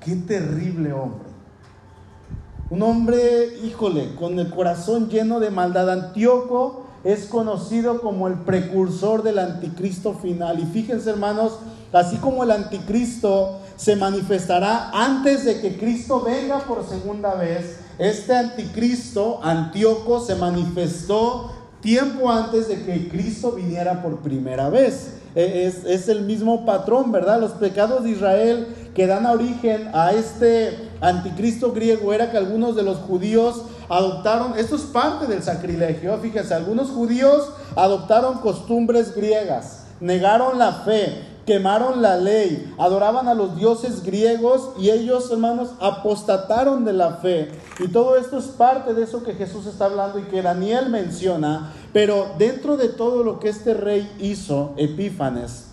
[0.00, 1.33] Qué terrible hombre.
[2.70, 5.90] Un hombre, híjole, con el corazón lleno de maldad.
[5.90, 10.58] Antíoco es conocido como el precursor del anticristo final.
[10.58, 11.58] Y fíjense hermanos,
[11.92, 18.34] así como el anticristo se manifestará antes de que Cristo venga por segunda vez, este
[18.34, 25.18] anticristo, Antíoco, se manifestó tiempo antes de que Cristo viniera por primera vez.
[25.36, 27.40] E, es, es, el mismo patrón, ¿verdad?
[27.40, 32.82] Los pecados de Israel que dan origen a este anticristo griego era que algunos de
[32.82, 40.58] los judíos adoptaron, esto es parte del sacrilegio, fíjense, algunos judíos adoptaron costumbres griegas, negaron
[40.58, 46.94] la fe, quemaron la ley, adoraban a los dioses griegos y ellos, hermanos, apostataron de
[46.94, 47.50] la fe.
[47.78, 51.72] Y todo esto es parte de eso que Jesús está hablando y que Daniel menciona.
[51.92, 55.66] Pero dentro de todo lo que este rey hizo, Epífanes,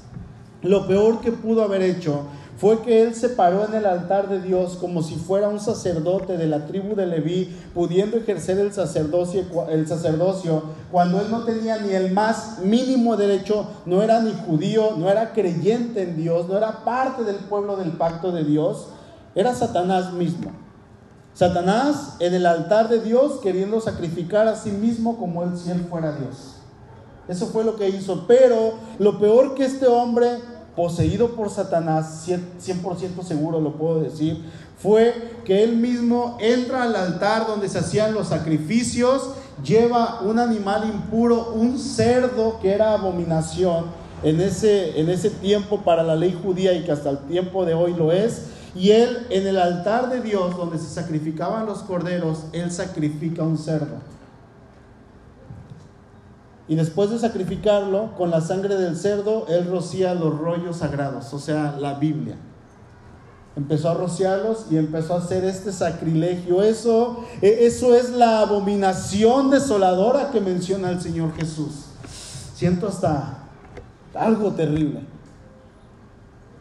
[0.61, 2.25] lo peor que pudo haber hecho
[2.61, 6.37] fue que él se paró en el altar de Dios como si fuera un sacerdote
[6.37, 11.77] de la tribu de Leví, pudiendo ejercer el sacerdocio, el sacerdocio cuando él no tenía
[11.77, 16.55] ni el más mínimo derecho, no era ni judío, no era creyente en Dios, no
[16.55, 18.89] era parte del pueblo del pacto de Dios,
[19.33, 20.51] era Satanás mismo.
[21.33, 25.87] Satanás en el altar de Dios queriendo sacrificar a sí mismo como él si él
[25.89, 26.57] fuera Dios.
[27.27, 28.25] Eso fue lo que hizo.
[28.27, 30.37] Pero lo peor que este hombre
[30.75, 34.45] poseído por Satanás, 100% seguro lo puedo decir,
[34.77, 35.13] fue
[35.45, 39.31] que él mismo entra al altar donde se hacían los sacrificios,
[39.63, 43.85] lleva un animal impuro, un cerdo que era abominación
[44.23, 47.73] en ese, en ese tiempo para la ley judía y que hasta el tiempo de
[47.73, 52.45] hoy lo es, y él en el altar de Dios donde se sacrificaban los corderos,
[52.53, 53.97] él sacrifica un cerdo.
[56.71, 61.37] Y después de sacrificarlo, con la sangre del cerdo, él rocía los rollos sagrados, o
[61.37, 62.37] sea, la Biblia.
[63.57, 66.63] Empezó a rociarlos y empezó a hacer este sacrilegio.
[66.63, 71.87] Eso, e, eso es la abominación desoladora que menciona el Señor Jesús.
[72.55, 73.49] Siento hasta
[74.13, 75.01] algo terrible.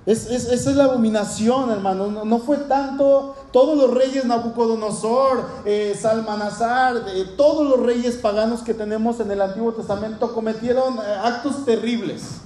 [0.07, 2.25] esa es la abominación, hermano.
[2.25, 7.05] No, fue tanto todos los reyes Nabucodonosor, eh, Salmanazar,
[7.37, 12.41] todos los reyes paganos que tenemos en el Antiguo Testamento cometieron eh, actos terribles.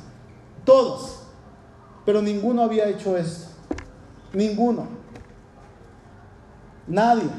[0.65, 1.17] Todos.
[2.07, 3.49] Pero ninguno había hecho esto.
[4.33, 4.87] Ninguno.
[6.87, 7.31] Nadie.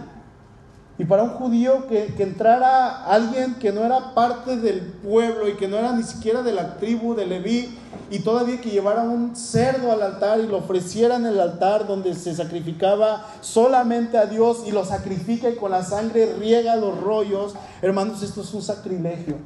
[0.97, 5.67] Y para un judío que, entrara alguien que no era parte del pueblo y que
[5.67, 7.77] no era ni siquiera de la tribu de Leví,
[8.09, 12.13] y todavía que llevara un cerdo al altar y lo ofreciera en el altar donde
[12.13, 17.55] se sacrificaba solamente a Dios y lo sacrifica y con la sangre riega los rollos,
[17.81, 19.37] hermanos, esto es un sacrilegio.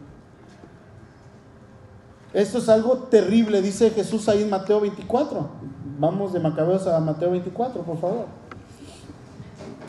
[2.33, 5.49] Esto es algo terrible, dice Jesús ahí en Mateo 24.
[5.97, 8.25] Vamos de Macabeos a Mateo 24, por favor.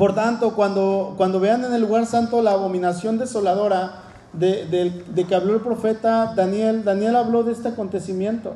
[0.01, 5.53] Por tanto, cuando, cuando vean en el lugar santo la abominación desoladora de, que habló
[5.53, 8.55] el profeta Daniel, Daniel habló de este acontecimiento.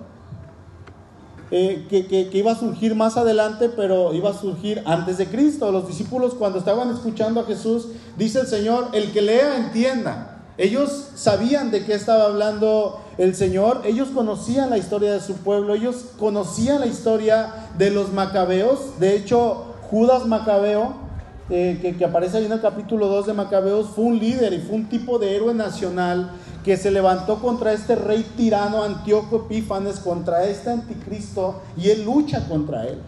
[1.51, 5.71] Eh, que, que, iba a surgir más adelante, pero iba a surgir antes de Cristo.
[5.71, 10.41] Los discípulos cuando estaban escuchando a Jesús, dice el Señor, el que lea entienda.
[10.57, 15.75] Ellos sabían de qué estaba hablando el Señor, ellos conocían la historia de su pueblo,
[15.75, 18.99] ellos conocían la historia de los macabeos.
[18.99, 21.04] De hecho, Judas Macabeo,
[21.49, 24.89] que, aparece ahí en el capítulo 2 de Macabeos, fue un líder y fue un
[24.89, 26.31] tipo de héroe nacional
[26.65, 32.49] que se levantó contra este rey tirano Antíoco Epífanes, contra este anticristo, y él lucha
[32.49, 32.99] contra él.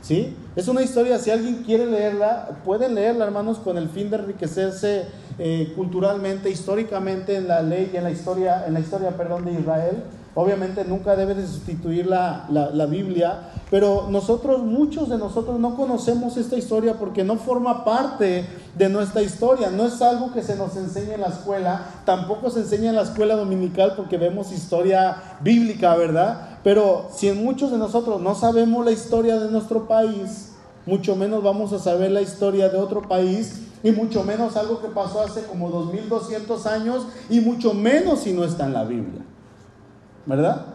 [0.00, 0.36] ¿Sí?
[0.54, 5.06] Es una historia, si alguien quiere leerla, pueden leerla, hermanos, con el fin de enriquecerse
[5.38, 9.52] eh, culturalmente, históricamente en la ley y en la historia, en la historia perdón, de
[9.52, 10.04] Israel.
[10.36, 16.36] Obviamente nunca debe de sustituir la, la, Biblia, pero nosotros, muchos de nosotros no conocemos
[16.36, 18.44] esta historia porque no forma parte
[18.76, 22.60] de nuestra historia, no es algo que se nos enseña en la escuela, tampoco se
[22.60, 26.58] enseña en la escuela dominical porque vemos historia bíblica, ¿verdad?
[26.64, 30.50] Pero si en muchos de nosotros no sabemos la historia de nuestro país,
[30.84, 34.88] mucho menos vamos a saber la historia de otro país y mucho menos algo que
[34.88, 39.22] pasó hace como 2200 años y mucho menos si no está en la Biblia.
[40.26, 40.66] ¿Verdad?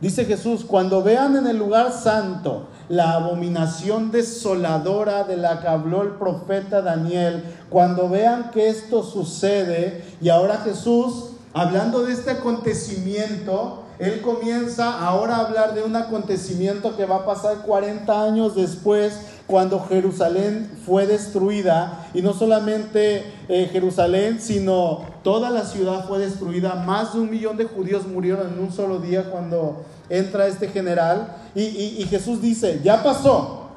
[0.00, 6.02] Dice Jesús, cuando vean en el lugar santo la abominación desoladora de la que habló
[6.02, 13.84] el profeta Daniel, cuando vean que esto sucede, y ahora Jesús, hablando de este acontecimiento,
[13.98, 19.18] él comienza ahora a hablar de un acontecimiento que va a pasar 40 años después,
[19.46, 26.74] cuando Jerusalén fue destruida, y no solamente eh, Jerusalén, sino toda la ciudad fue destruida,
[26.74, 31.36] más de un millón de judíos murieron en un solo día cuando entra este general,
[31.54, 33.68] y, y Jesús dice, ya pasó,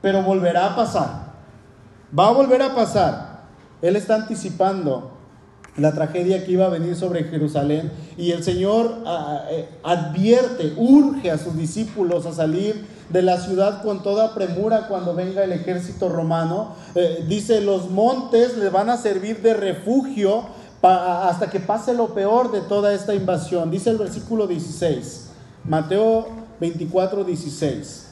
[0.00, 1.32] pero volverá a pasar,
[2.16, 3.28] va a volver a pasar.
[3.82, 5.17] Él está anticipando
[5.78, 11.30] la tragedia que iba a venir sobre Jerusalén y el Señor ah, eh, advierte, urge
[11.30, 16.08] a sus discípulos a salir de la ciudad con toda premura cuando venga el ejército
[16.08, 16.74] romano.
[16.94, 20.46] Eh, dice, los montes le van a servir de refugio
[20.82, 23.70] hasta que pase lo peor de toda esta invasión.
[23.70, 25.30] Dice el versículo 16,
[25.64, 26.28] Mateo
[26.60, 28.08] 24, 16.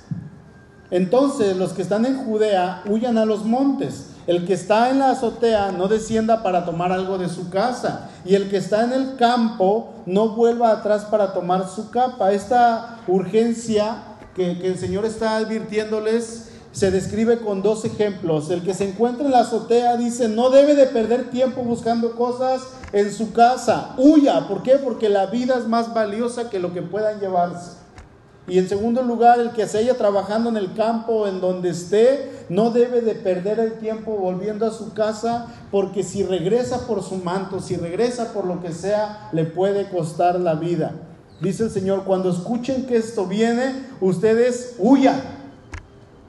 [0.90, 4.07] Entonces los que están en Judea huyan a los montes.
[4.26, 8.10] El que está en la azotea no descienda para tomar algo de su casa.
[8.24, 12.32] Y el que está en el campo no vuelva atrás para tomar su capa.
[12.32, 14.02] Esta urgencia
[14.34, 18.50] que, el Señor está advirtiéndoles se describe con dos ejemplos.
[18.50, 22.62] El que se encuentra en la azotea dice, no debe de perder tiempo buscando cosas
[22.92, 23.94] en su casa.
[23.96, 24.46] Huya.
[24.46, 24.72] ¿Por qué?
[24.72, 27.85] Porque la vida es más valiosa que lo que puedan llevarse.
[28.49, 32.31] Y en segundo lugar, el que se haya trabajando en el campo, en donde esté,
[32.49, 37.17] no debe de perder el tiempo volviendo a su casa, porque si regresa por su
[37.17, 40.92] manto, si regresa por lo que sea, le puede costar la vida.
[41.40, 45.21] Dice el Señor, cuando escuchen que esto viene, ustedes huyan,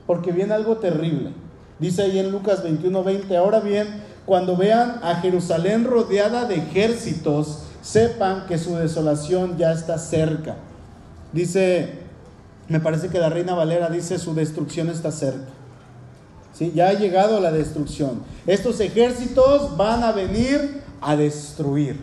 [0.08, 1.34] porque viene algo terrible.
[1.80, 8.48] Dice ahí en Lucas 21:20, ahora bien, cuando vean a Jerusalén rodeada de ejércitos, sepan
[8.48, 10.56] que su desolación ya está cerca.
[11.32, 12.07] Dice
[12.70, 15.52] me parece que la reina Valera dice su destrucción está cerca.
[16.54, 16.72] ¿Sí?
[16.76, 18.24] Ya ha llegado la destrucción.
[18.46, 22.00] Estos ejércitos van a venir a destruir.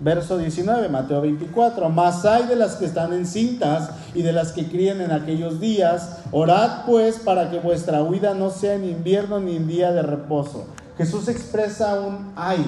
[0.00, 1.88] Verso 19, Mateo 24.
[1.88, 6.18] Mas hay de las que están encintas y de las que críen en aquellos días.
[6.32, 10.66] Orad pues para que vuestra huida no sea en invierno ni en día de reposo.
[10.98, 12.64] Jesús expresa un hay.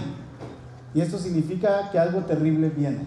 [0.95, 3.07] Y esto significa que algo terrible viene.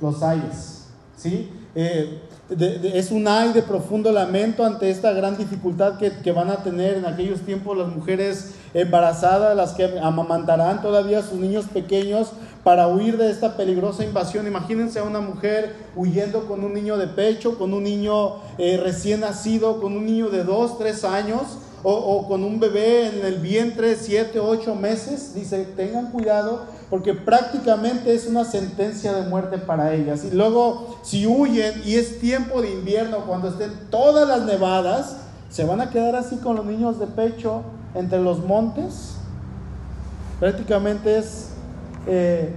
[0.00, 0.86] Los ayes.
[1.16, 1.50] ¿Sí?
[1.74, 2.22] Eh,
[2.58, 7.06] es un ay de profundo lamento ante esta gran dificultad que, van a tener en
[7.06, 12.32] aquellos tiempos las mujeres embarazadas, las que amamantarán todavía a sus niños pequeños
[12.64, 14.46] para huir de esta peligrosa invasión.
[14.46, 19.20] Imagínense a una mujer huyendo con un niño de pecho, con un niño eh, recién
[19.20, 21.58] nacido, con un niño de dos, tres años.
[21.84, 26.60] O, o, con un bebé en el vientre, siete, ocho meses, dice, tengan cuidado
[26.92, 30.26] porque prácticamente es una sentencia de muerte para ellas.
[30.26, 35.16] Y luego, si huyen y es tiempo de invierno, cuando estén todas las nevadas,
[35.48, 37.62] se van a quedar así con los niños de pecho
[37.94, 39.14] entre los montes.
[40.38, 41.52] Prácticamente es
[42.06, 42.56] eh,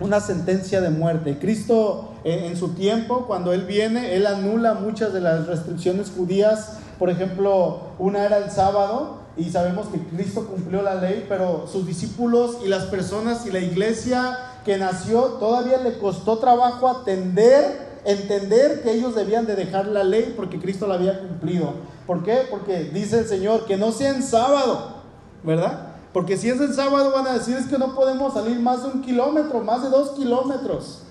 [0.00, 1.38] una sentencia de muerte.
[1.38, 6.78] Cristo eh, en su tiempo, cuando Él viene, Él anula muchas de las restricciones judías.
[6.98, 11.86] Por ejemplo, una era el sábado y sabemos que Cristo cumplió la ley, pero sus
[11.86, 18.82] discípulos y las personas y la iglesia que nació todavía le costó trabajo atender, entender
[18.82, 21.72] que ellos debían de dejar la ley porque Cristo la había cumplido.
[22.06, 22.42] ¿Por qué?
[22.50, 24.96] Porque dice el Señor que no sea en sábado,
[25.42, 25.88] ¿verdad?
[26.12, 28.90] Porque si es el sábado van a decir es que no podemos salir más de
[28.90, 31.04] un kilómetro, más de dos kilómetros.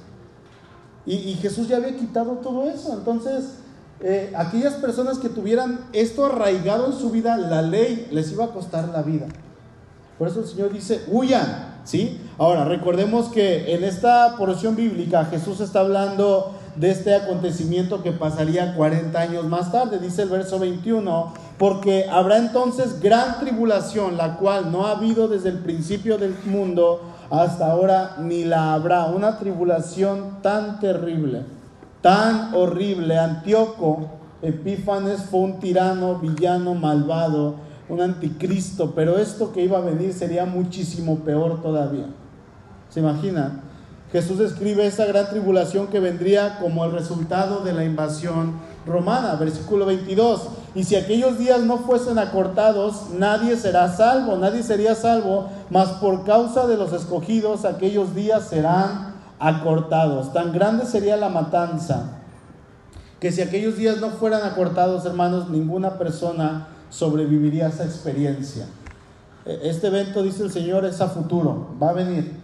[1.08, 2.94] Y, y Jesús ya había quitado todo eso.
[2.94, 3.61] Entonces,
[4.04, 8.50] eh, aquellas personas que tuvieran esto arraigado en su vida, la ley les iba a
[8.50, 9.28] costar la vida.
[10.18, 12.20] Por eso el Señor dice, huyan, ¿sí?
[12.38, 18.76] Ahora, recordemos que en esta porción bíblica Jesús está hablando de este acontecimiento que pasaría
[18.76, 24.72] 40 años más tarde, dice el verso 21, porque habrá entonces gran tribulación, la cual
[24.72, 30.42] no ha habido desde el principio del mundo hasta ahora, ni la habrá, una tribulación
[30.42, 31.44] tan terrible,
[32.02, 33.18] tan horrible.
[33.18, 34.10] Antíoco
[34.42, 37.56] Epífanes fue un tirano, villano, malvado,
[37.90, 42.08] un anticristo, pero esto que iba a venir sería muchísimo peor todavía.
[42.90, 43.62] ¿Se imaginan?
[44.12, 48.54] Jesús describe esa gran tribulación que vendría como el resultado de la invasión
[48.86, 50.48] romana, versículo 22.
[50.76, 56.26] Y si aquellos días no fuesen acortados, nadie será salvo, nadie sería salvo, mas por
[56.26, 59.11] causa de los escogidos aquellos días serán
[59.42, 60.32] acortados.
[60.32, 62.20] Tan grande sería la matanza
[63.20, 68.66] que si aquellos días no fueran acortados, hermanos, ninguna persona sobreviviría a esa experiencia.
[69.46, 72.40] E, este evento, dice el Señor, es a futuro, va a venir,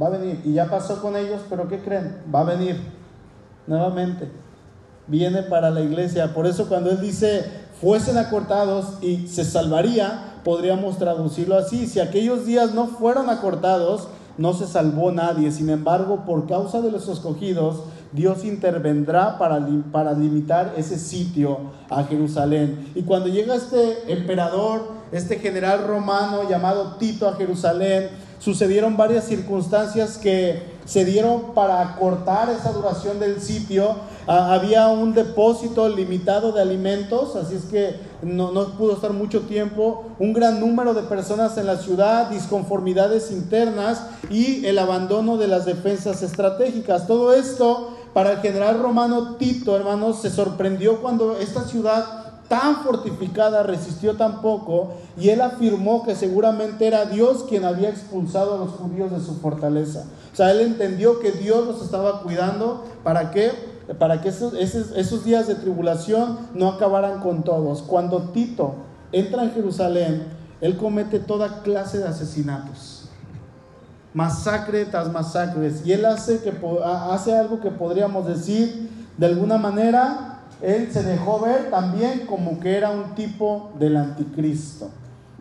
[0.00, 0.40] va a venir.
[0.44, 2.22] Y ya pasó con ellos, pero ¿qué creen?
[2.34, 2.80] Va a venir
[3.66, 4.30] nuevamente
[5.08, 6.32] viene para la iglesia.
[6.34, 7.44] Por eso cuando Él dice,
[7.80, 11.86] fuesen acortados y se salvaría, podríamos traducirlo así.
[11.86, 14.08] Si aquellos días no fueron acortados,
[14.38, 15.52] no se salvó nadie.
[15.52, 17.82] Sin embargo, por causa de los escogidos,
[18.12, 21.58] Dios intervendrá para, limitar ese sitio
[21.90, 22.90] a Jerusalén.
[22.94, 28.08] Y cuando llega este emperador, este general romano llamado Tito a Jerusalén,
[28.38, 33.96] sucedieron varias circunstancias que se dieron para acortar esa duración del sitio.
[34.26, 40.06] Ah, había un depósito limitado de alimentos, así es que no, pudo estar mucho tiempo.
[40.18, 45.64] Un gran número de personas en la ciudad, disconformidades internas y el abandono de las
[45.64, 47.06] defensas estratégicas.
[47.06, 52.04] Todo esto para el general romano Tito, hermanos, se sorprendió cuando esta ciudad
[52.48, 58.54] tan fortificada resistió tan poco y él afirmó que seguramente era Dios quien había expulsado
[58.54, 60.04] a los judíos de su fortaleza.
[60.32, 64.92] O sea, él entendió que Dios los estaba cuidando para que para que esos, esos,
[64.96, 67.82] esos días de tribulación no acabaran con todos.
[67.82, 68.74] Cuando Tito
[69.12, 70.26] entra en Jerusalén,
[70.60, 73.08] él comete toda clase de asesinatos.
[74.12, 75.82] Masacre tras masacres.
[75.86, 76.52] Y él hace, que,
[76.84, 82.76] hace algo que podríamos decir de alguna manera él se dejó ver también como que
[82.76, 84.90] era un tipo del anticristo.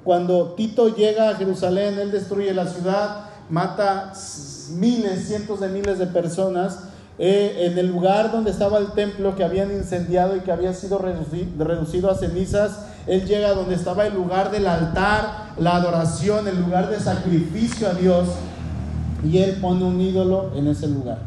[0.03, 4.13] Cuando Tito llega a Jerusalén, él destruye la ciudad, mata
[4.75, 6.79] miles, cientos de miles de personas.
[7.19, 10.99] Eh, en el lugar donde estaba el templo que habían incendiado y que había sido
[10.99, 16.89] reducido a cenizas, él llega donde estaba el lugar del altar, la adoración, el lugar
[16.89, 18.27] de sacrificio a Dios,
[19.23, 21.19] y él pone un ídolo en ese lugar.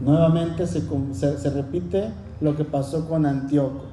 [0.00, 0.82] Nuevamente se,
[1.12, 3.84] se repite lo que pasó con Antíoco.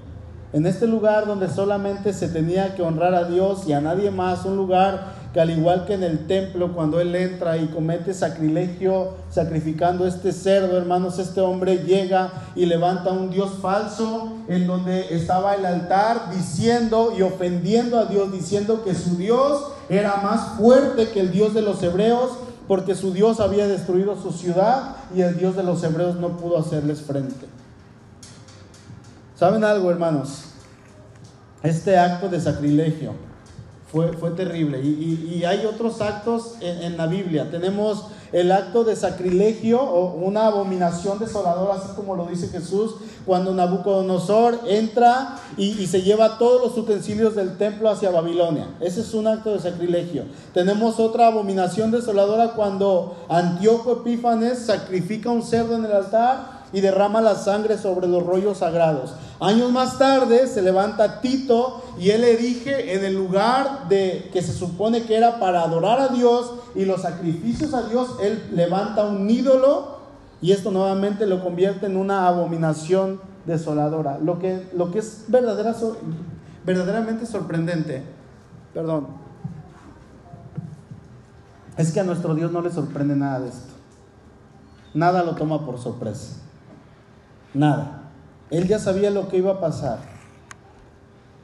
[0.53, 4.45] En este lugar donde solamente se tenía que honrar a Dios y a nadie más,
[4.45, 10.08] un lugar al igual que en el templo, cuando él entra y comete sacrilegio sacrificando
[10.08, 15.66] este cerdo, hermanos, este hombre llega y levanta un Dios falso en donde estaba el
[15.66, 21.32] altar diciendo y ofendiendo a Dios, diciendo que su Dios era más fuerte que el
[21.32, 22.32] Dios de los hebreos
[22.68, 26.58] porque su Dios había destruido su ciudad y el Dios de los hebreos no pudo
[26.58, 27.48] hacerles frente.
[29.36, 30.46] ¿Saben algo, hermanos?
[31.62, 33.26] Este acto de sacrilegio
[33.92, 34.82] fue, fue terrible.
[34.82, 37.50] Y, hay otros actos en, la Biblia.
[37.50, 43.54] Tenemos el acto de sacrilegio o una abominación desoladora, así como lo dice Jesús, cuando
[43.54, 48.68] Nabucodonosor entra y, y, se lleva todos los utensilios del templo hacia Babilonia.
[48.82, 50.24] Ese es un acto de sacrilegio.
[50.54, 57.22] Tenemos otra abominación desoladora cuando Antíoco Epífanes sacrifica un cerdo en el altar y derrama
[57.22, 59.13] la sangre sobre los rollos sagrados.
[59.39, 64.53] Años más tarde se levanta Tito y él erige en el lugar de que se
[64.53, 69.30] supone que era para adorar a Dios y los sacrificios a Dios, él levanta un
[69.30, 69.97] ídolo
[70.41, 74.20] y esto nuevamente lo convierte en una abominación desoladora.
[74.20, 75.76] Lo que, lo que es verdadera,
[76.65, 78.03] verdaderamente sorprendente,
[78.74, 79.07] perdón,
[81.78, 83.74] es que a nuestro Dios no le sorprende nada de esto.
[84.93, 86.38] Nada lo toma por sorpresa.
[87.54, 88.12] Nada.
[88.50, 90.00] Él ya sabía lo que iba a pasar.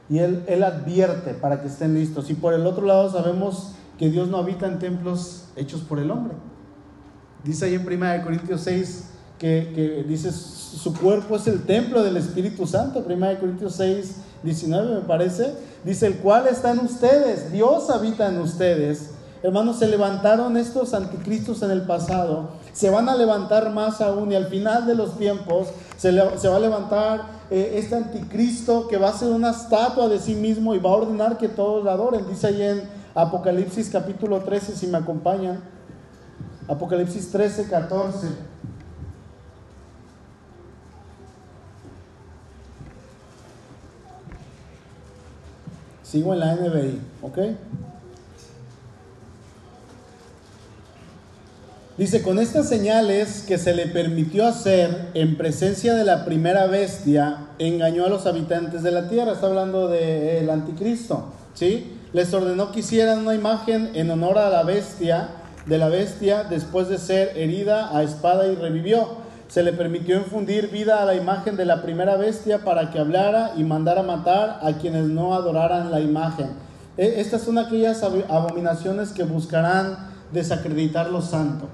[0.08, 2.30] Y él, él advierte para que estén listos.
[2.30, 6.10] Y por el otro lado sabemos que Dios no habita en templos hechos por el
[6.10, 6.34] hombre.
[7.42, 12.16] Dice ahí en 1 Corintios 6 que, que, dice su cuerpo es el templo del
[12.16, 13.04] Espíritu Santo.
[13.06, 15.54] 1 Corintios 6, 19 me parece.
[15.84, 17.52] Dice el cual está en ustedes.
[17.52, 19.10] Dios habita en ustedes.
[19.42, 24.34] Hermanos, se levantaron estos anticristos en el pasado se van a levantar más aún y
[24.34, 29.12] al final de los tiempos se, va a levantar eh, este anticristo que va a
[29.12, 32.26] ser una estatua de sí mismo y va a ordenar que todos la adoren.
[32.26, 32.82] Dice ahí en
[33.14, 35.60] Apocalipsis capítulo 13, si me acompañan.
[36.66, 38.28] Apocalipsis 13, 14.
[46.02, 47.38] Sigo en la NBI, ¿ok?
[51.96, 57.46] Dice, con estas señales que se le permitió hacer en presencia de la primera bestia,
[57.60, 59.30] engañó a los habitantes de la tierra.
[59.30, 61.26] Está hablando del anticristo.
[61.54, 61.96] ¿sí?
[62.12, 65.28] Les ordenó que hicieran una imagen en honor a la bestia,
[65.66, 69.22] de la bestia, después de ser herida a espada y revivió.
[69.46, 73.52] Se le permitió infundir vida a la imagen de la primera bestia para que hablara
[73.56, 76.48] y mandara matar a quienes no adoraran la imagen.
[76.96, 81.68] E, estas son aquellas abominaciones que buscarán desacreditar lo santo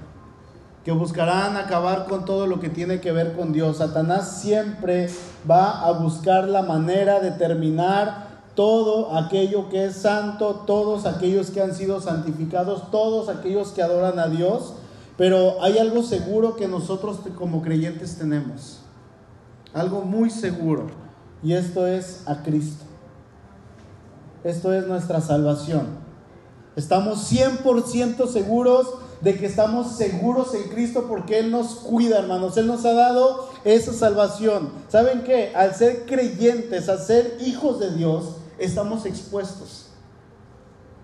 [0.83, 3.77] que buscarán acabar con todo lo que tiene que ver con Dios.
[3.77, 5.09] Satanás siempre
[5.49, 11.61] va a buscar la manera de terminar todo aquello que es santo, todos aquellos que
[11.61, 14.73] han sido santificados, todos aquellos que adoran a Dios.
[15.17, 18.79] Pero hay algo seguro que nosotros como creyentes tenemos.
[19.73, 20.87] Algo muy seguro.
[21.43, 22.85] Y esto es a Cristo.
[24.43, 26.01] Esto es nuestra salvación.
[26.75, 28.87] Estamos 100% seguros
[29.21, 32.57] de que estamos seguros en Cristo porque Él nos cuida, hermanos.
[32.57, 34.69] Él nos ha dado esa salvación.
[34.89, 35.53] ¿Saben qué?
[35.55, 39.87] Al ser creyentes, al ser hijos de Dios, estamos expuestos.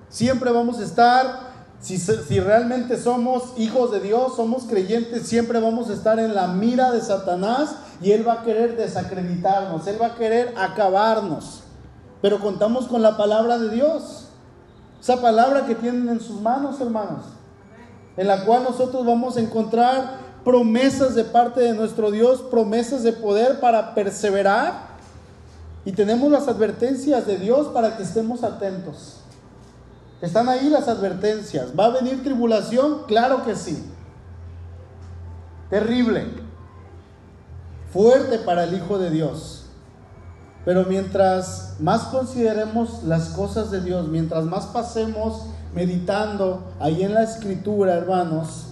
[0.10, 5.90] Siempre vamos a estar, si, si realmente somos hijos de Dios, somos creyentes, siempre vamos
[5.90, 10.08] a estar en la mira de Satanás y Él va a querer desacreditarnos, Él va
[10.08, 11.62] a querer acabarnos.
[12.20, 14.24] Pero contamos con la palabra de Dios.
[15.00, 17.37] Esa palabra que tienen en sus manos, hermanos
[18.18, 23.14] en la cual nosotros vamos a encontrar promesas de parte de nuestro Dios, promesas de
[23.14, 24.88] poder para perseverar.
[25.86, 29.18] Y tenemos las advertencias de Dios para que estemos atentos.
[30.22, 31.68] Están ahí las advertencias.
[31.80, 33.04] ¿Va a venir tribulación?
[33.08, 33.86] Claro que sí.
[35.70, 36.26] Terrible.
[37.94, 39.66] Fuerte para el Hijo de Dios.
[40.66, 45.46] Pero mientras más consideremos las cosas de Dios, mientras más pasemos
[45.78, 48.70] meditando ahí en la escritura, hermanos,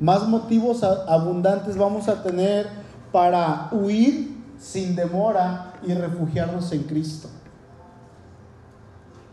[0.00, 2.66] más motivos abundantes vamos a tener
[3.12, 7.28] para huir sin demora y refugiarnos en Cristo.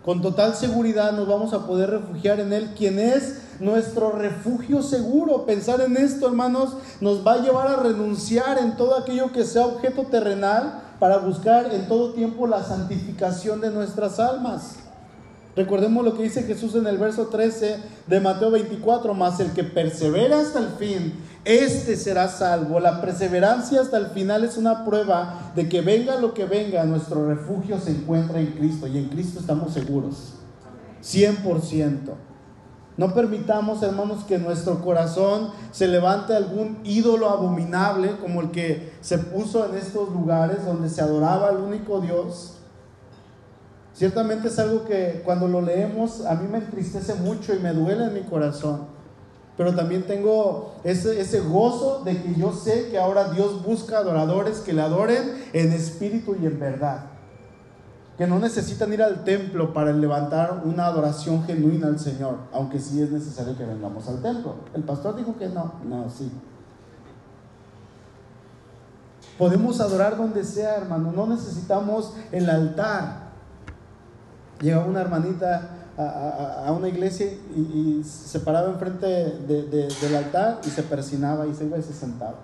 [0.05, 5.47] Con total seguridad nos vamos a poder refugiar en Él, quien es nuestro refugio seguro.
[5.47, 9.65] Pensar en esto, hermanos, nos va a llevar a renunciar en todo aquello que sea
[9.65, 14.75] objeto terrenal para buscar en todo tiempo la santificación de nuestras almas.
[15.55, 17.77] Recordemos lo que dice Jesús en el verso 13
[18.07, 22.79] de Mateo 24, más el que persevera hasta el fin, este será salvo.
[22.79, 27.27] La perseverancia hasta el final es una prueba de que venga lo que venga, nuestro
[27.27, 30.35] refugio se encuentra en Cristo y en Cristo estamos seguros.
[31.03, 31.97] 100%.
[32.95, 39.17] No permitamos, hermanos, que nuestro corazón se levante algún ídolo abominable como el que se
[39.17, 42.60] puso en estos lugares donde se adoraba al único Dios.
[43.93, 48.05] Ciertamente es algo que cuando lo leemos a mí me entristece mucho y me duele
[48.05, 48.87] en mi corazón.
[49.57, 54.59] Pero también tengo ese, ese gozo de que yo sé que ahora Dios busca adoradores
[54.59, 57.11] que le adoren en espíritu y en verdad
[58.21, 63.01] que no necesitan ir al templo para levantar una adoración genuina al Señor, aunque sí
[63.01, 64.57] es necesario que vengamos al templo.
[64.75, 66.31] El pastor dijo que no, no, sí.
[69.39, 73.20] Podemos adorar donde sea, hermano, no necesitamos el altar.
[74.61, 81.47] Llegaba una hermanita a, una iglesia y, se paraba enfrente del altar y se persinaba
[81.47, 82.35] y se iba y se sentaba.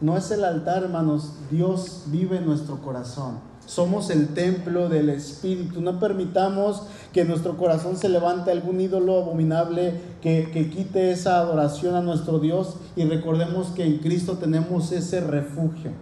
[0.00, 3.38] No es el altar, hermanos, Dios vive en nuestro corazón.
[3.66, 5.82] Somos el templo del Espíritu.
[5.82, 12.00] No permitamos que nuestro corazón se levante algún ídolo abominable que quite esa adoración a
[12.00, 15.92] nuestro Dios y recordemos que en Cristo tenemos ese refugio.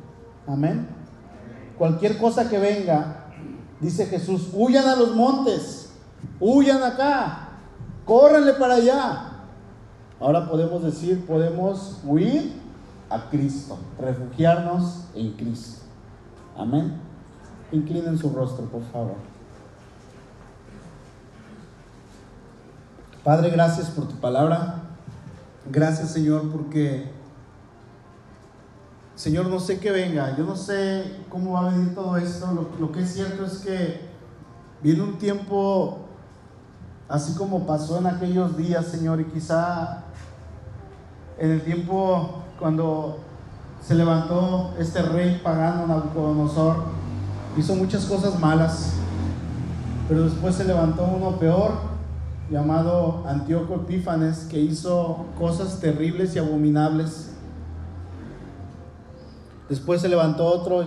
[0.46, 0.86] Amén.
[1.76, 3.27] Cualquier cosa que venga,
[3.80, 5.90] dice Jesús, huyan a los montes,
[6.40, 7.48] huyan acá,
[8.04, 9.24] córrenle para allá.
[10.20, 12.60] Ahora podemos decir, podemos huir
[13.08, 15.82] a Cristo, refugiarnos en Cristo.
[16.56, 16.98] Amén.
[17.70, 19.16] Inclinen su rostro, por favor.
[23.22, 24.82] Padre, gracias por tu palabra.
[25.70, 27.10] Gracias, Señor, porque,
[29.18, 30.36] Señor, no sé qué venga.
[30.36, 32.70] Yo no sé cómo va a venir todo esto.
[32.78, 34.00] Lo, que es cierto es que
[34.80, 36.02] viene un tiempo
[37.08, 40.04] así como pasó en aquellos días, Señor, y quizá
[41.36, 43.18] en el tiempo cuando
[43.84, 46.76] se levantó este rey pagano Nabucodonosor
[47.56, 48.92] hizo muchas cosas malas,
[50.08, 51.72] pero después se levantó uno peor,
[52.52, 57.27] llamado Antíoco Epífanes, que hizo cosas terribles y abominables.
[59.68, 60.84] Después se levantó otro,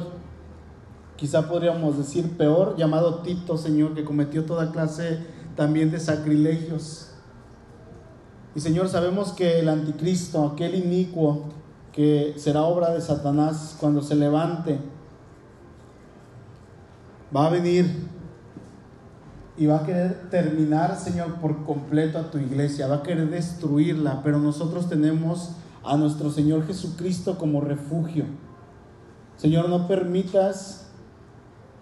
[1.16, 5.20] quizá podríamos decir peor, llamado Tito, Señor, que cometió toda clase
[5.56, 7.10] también de sacrilegios.
[8.56, 11.46] Y Señor, sabemos que el anticristo, aquel inicuo,
[11.94, 14.80] que será obra de Satanás cuando se levante,
[17.36, 18.10] va a venir
[19.58, 24.22] y va a querer terminar, Señor, por completo a tu iglesia, va a querer destruirla,
[24.24, 25.52] pero nosotros tenemos
[25.84, 28.26] a nuestro Señor Jesucristo como refugio.
[29.42, 30.86] Señor, no permitas,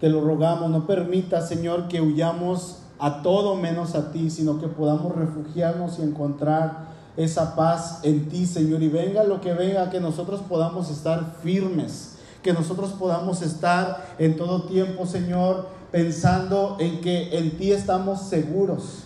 [0.00, 4.68] te lo rogamos, no permitas, Señor, que huyamos a todo menos a ti, sino que
[4.68, 8.82] podamos refugiarnos y encontrar esa paz en ti, Señor.
[8.82, 14.36] Y venga lo que venga, que nosotros podamos estar firmes que nosotros podamos estar en
[14.36, 19.04] todo tiempo, Señor, pensando en que en ti estamos seguros.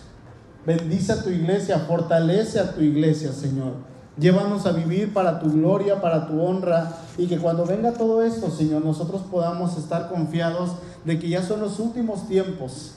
[0.65, 3.73] Bendice a tu iglesia, fortalece a tu iglesia, Señor.
[4.17, 8.49] Llévanos a vivir para tu gloria, para tu honra, y que cuando venga todo esto,
[8.49, 10.71] Señor, nosotros podamos estar confiados
[11.05, 12.95] de que ya son los últimos tiempos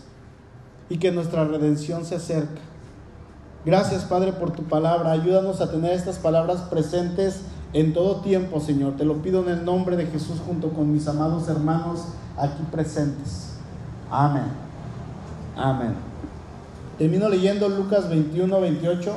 [0.88, 2.60] y que nuestra redención se acerca.
[3.64, 5.12] Gracias, Padre, por tu palabra.
[5.12, 7.42] Ayúdanos a tener estas palabras presentes
[7.72, 8.96] en todo tiempo, Señor.
[8.96, 12.04] Te lo pido en el nombre de Jesús junto con mis amados hermanos
[12.36, 13.50] aquí presentes.
[14.10, 14.46] Amén.
[15.56, 15.94] Amén.
[16.96, 19.16] Termino leyendo Lucas 21, 28.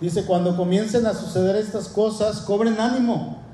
[0.00, 3.47] Dice, cuando comiencen a suceder estas cosas, cobren ánimo.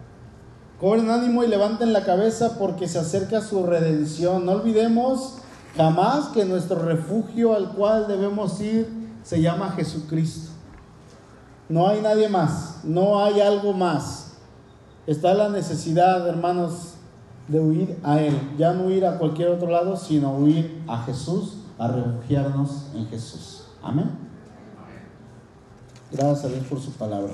[0.85, 4.45] Cobren ánimo y levanten la cabeza porque se acerca su redención.
[4.45, 5.37] No olvidemos
[5.79, 8.87] jamás que nuestro refugio al cual debemos ir
[9.23, 10.51] se llama Jesucristo.
[11.71, 14.35] No hay nadie más, no hay algo más.
[15.07, 16.97] Está la necesidad, hermanos,
[17.49, 18.39] de huir a Él.
[18.59, 23.65] Ya no huir a cualquier otro lado, sino huir a Jesús, a refugiarnos en Jesús.
[23.83, 24.11] Amén.
[26.13, 27.33] Gracias a Dios por su palabra.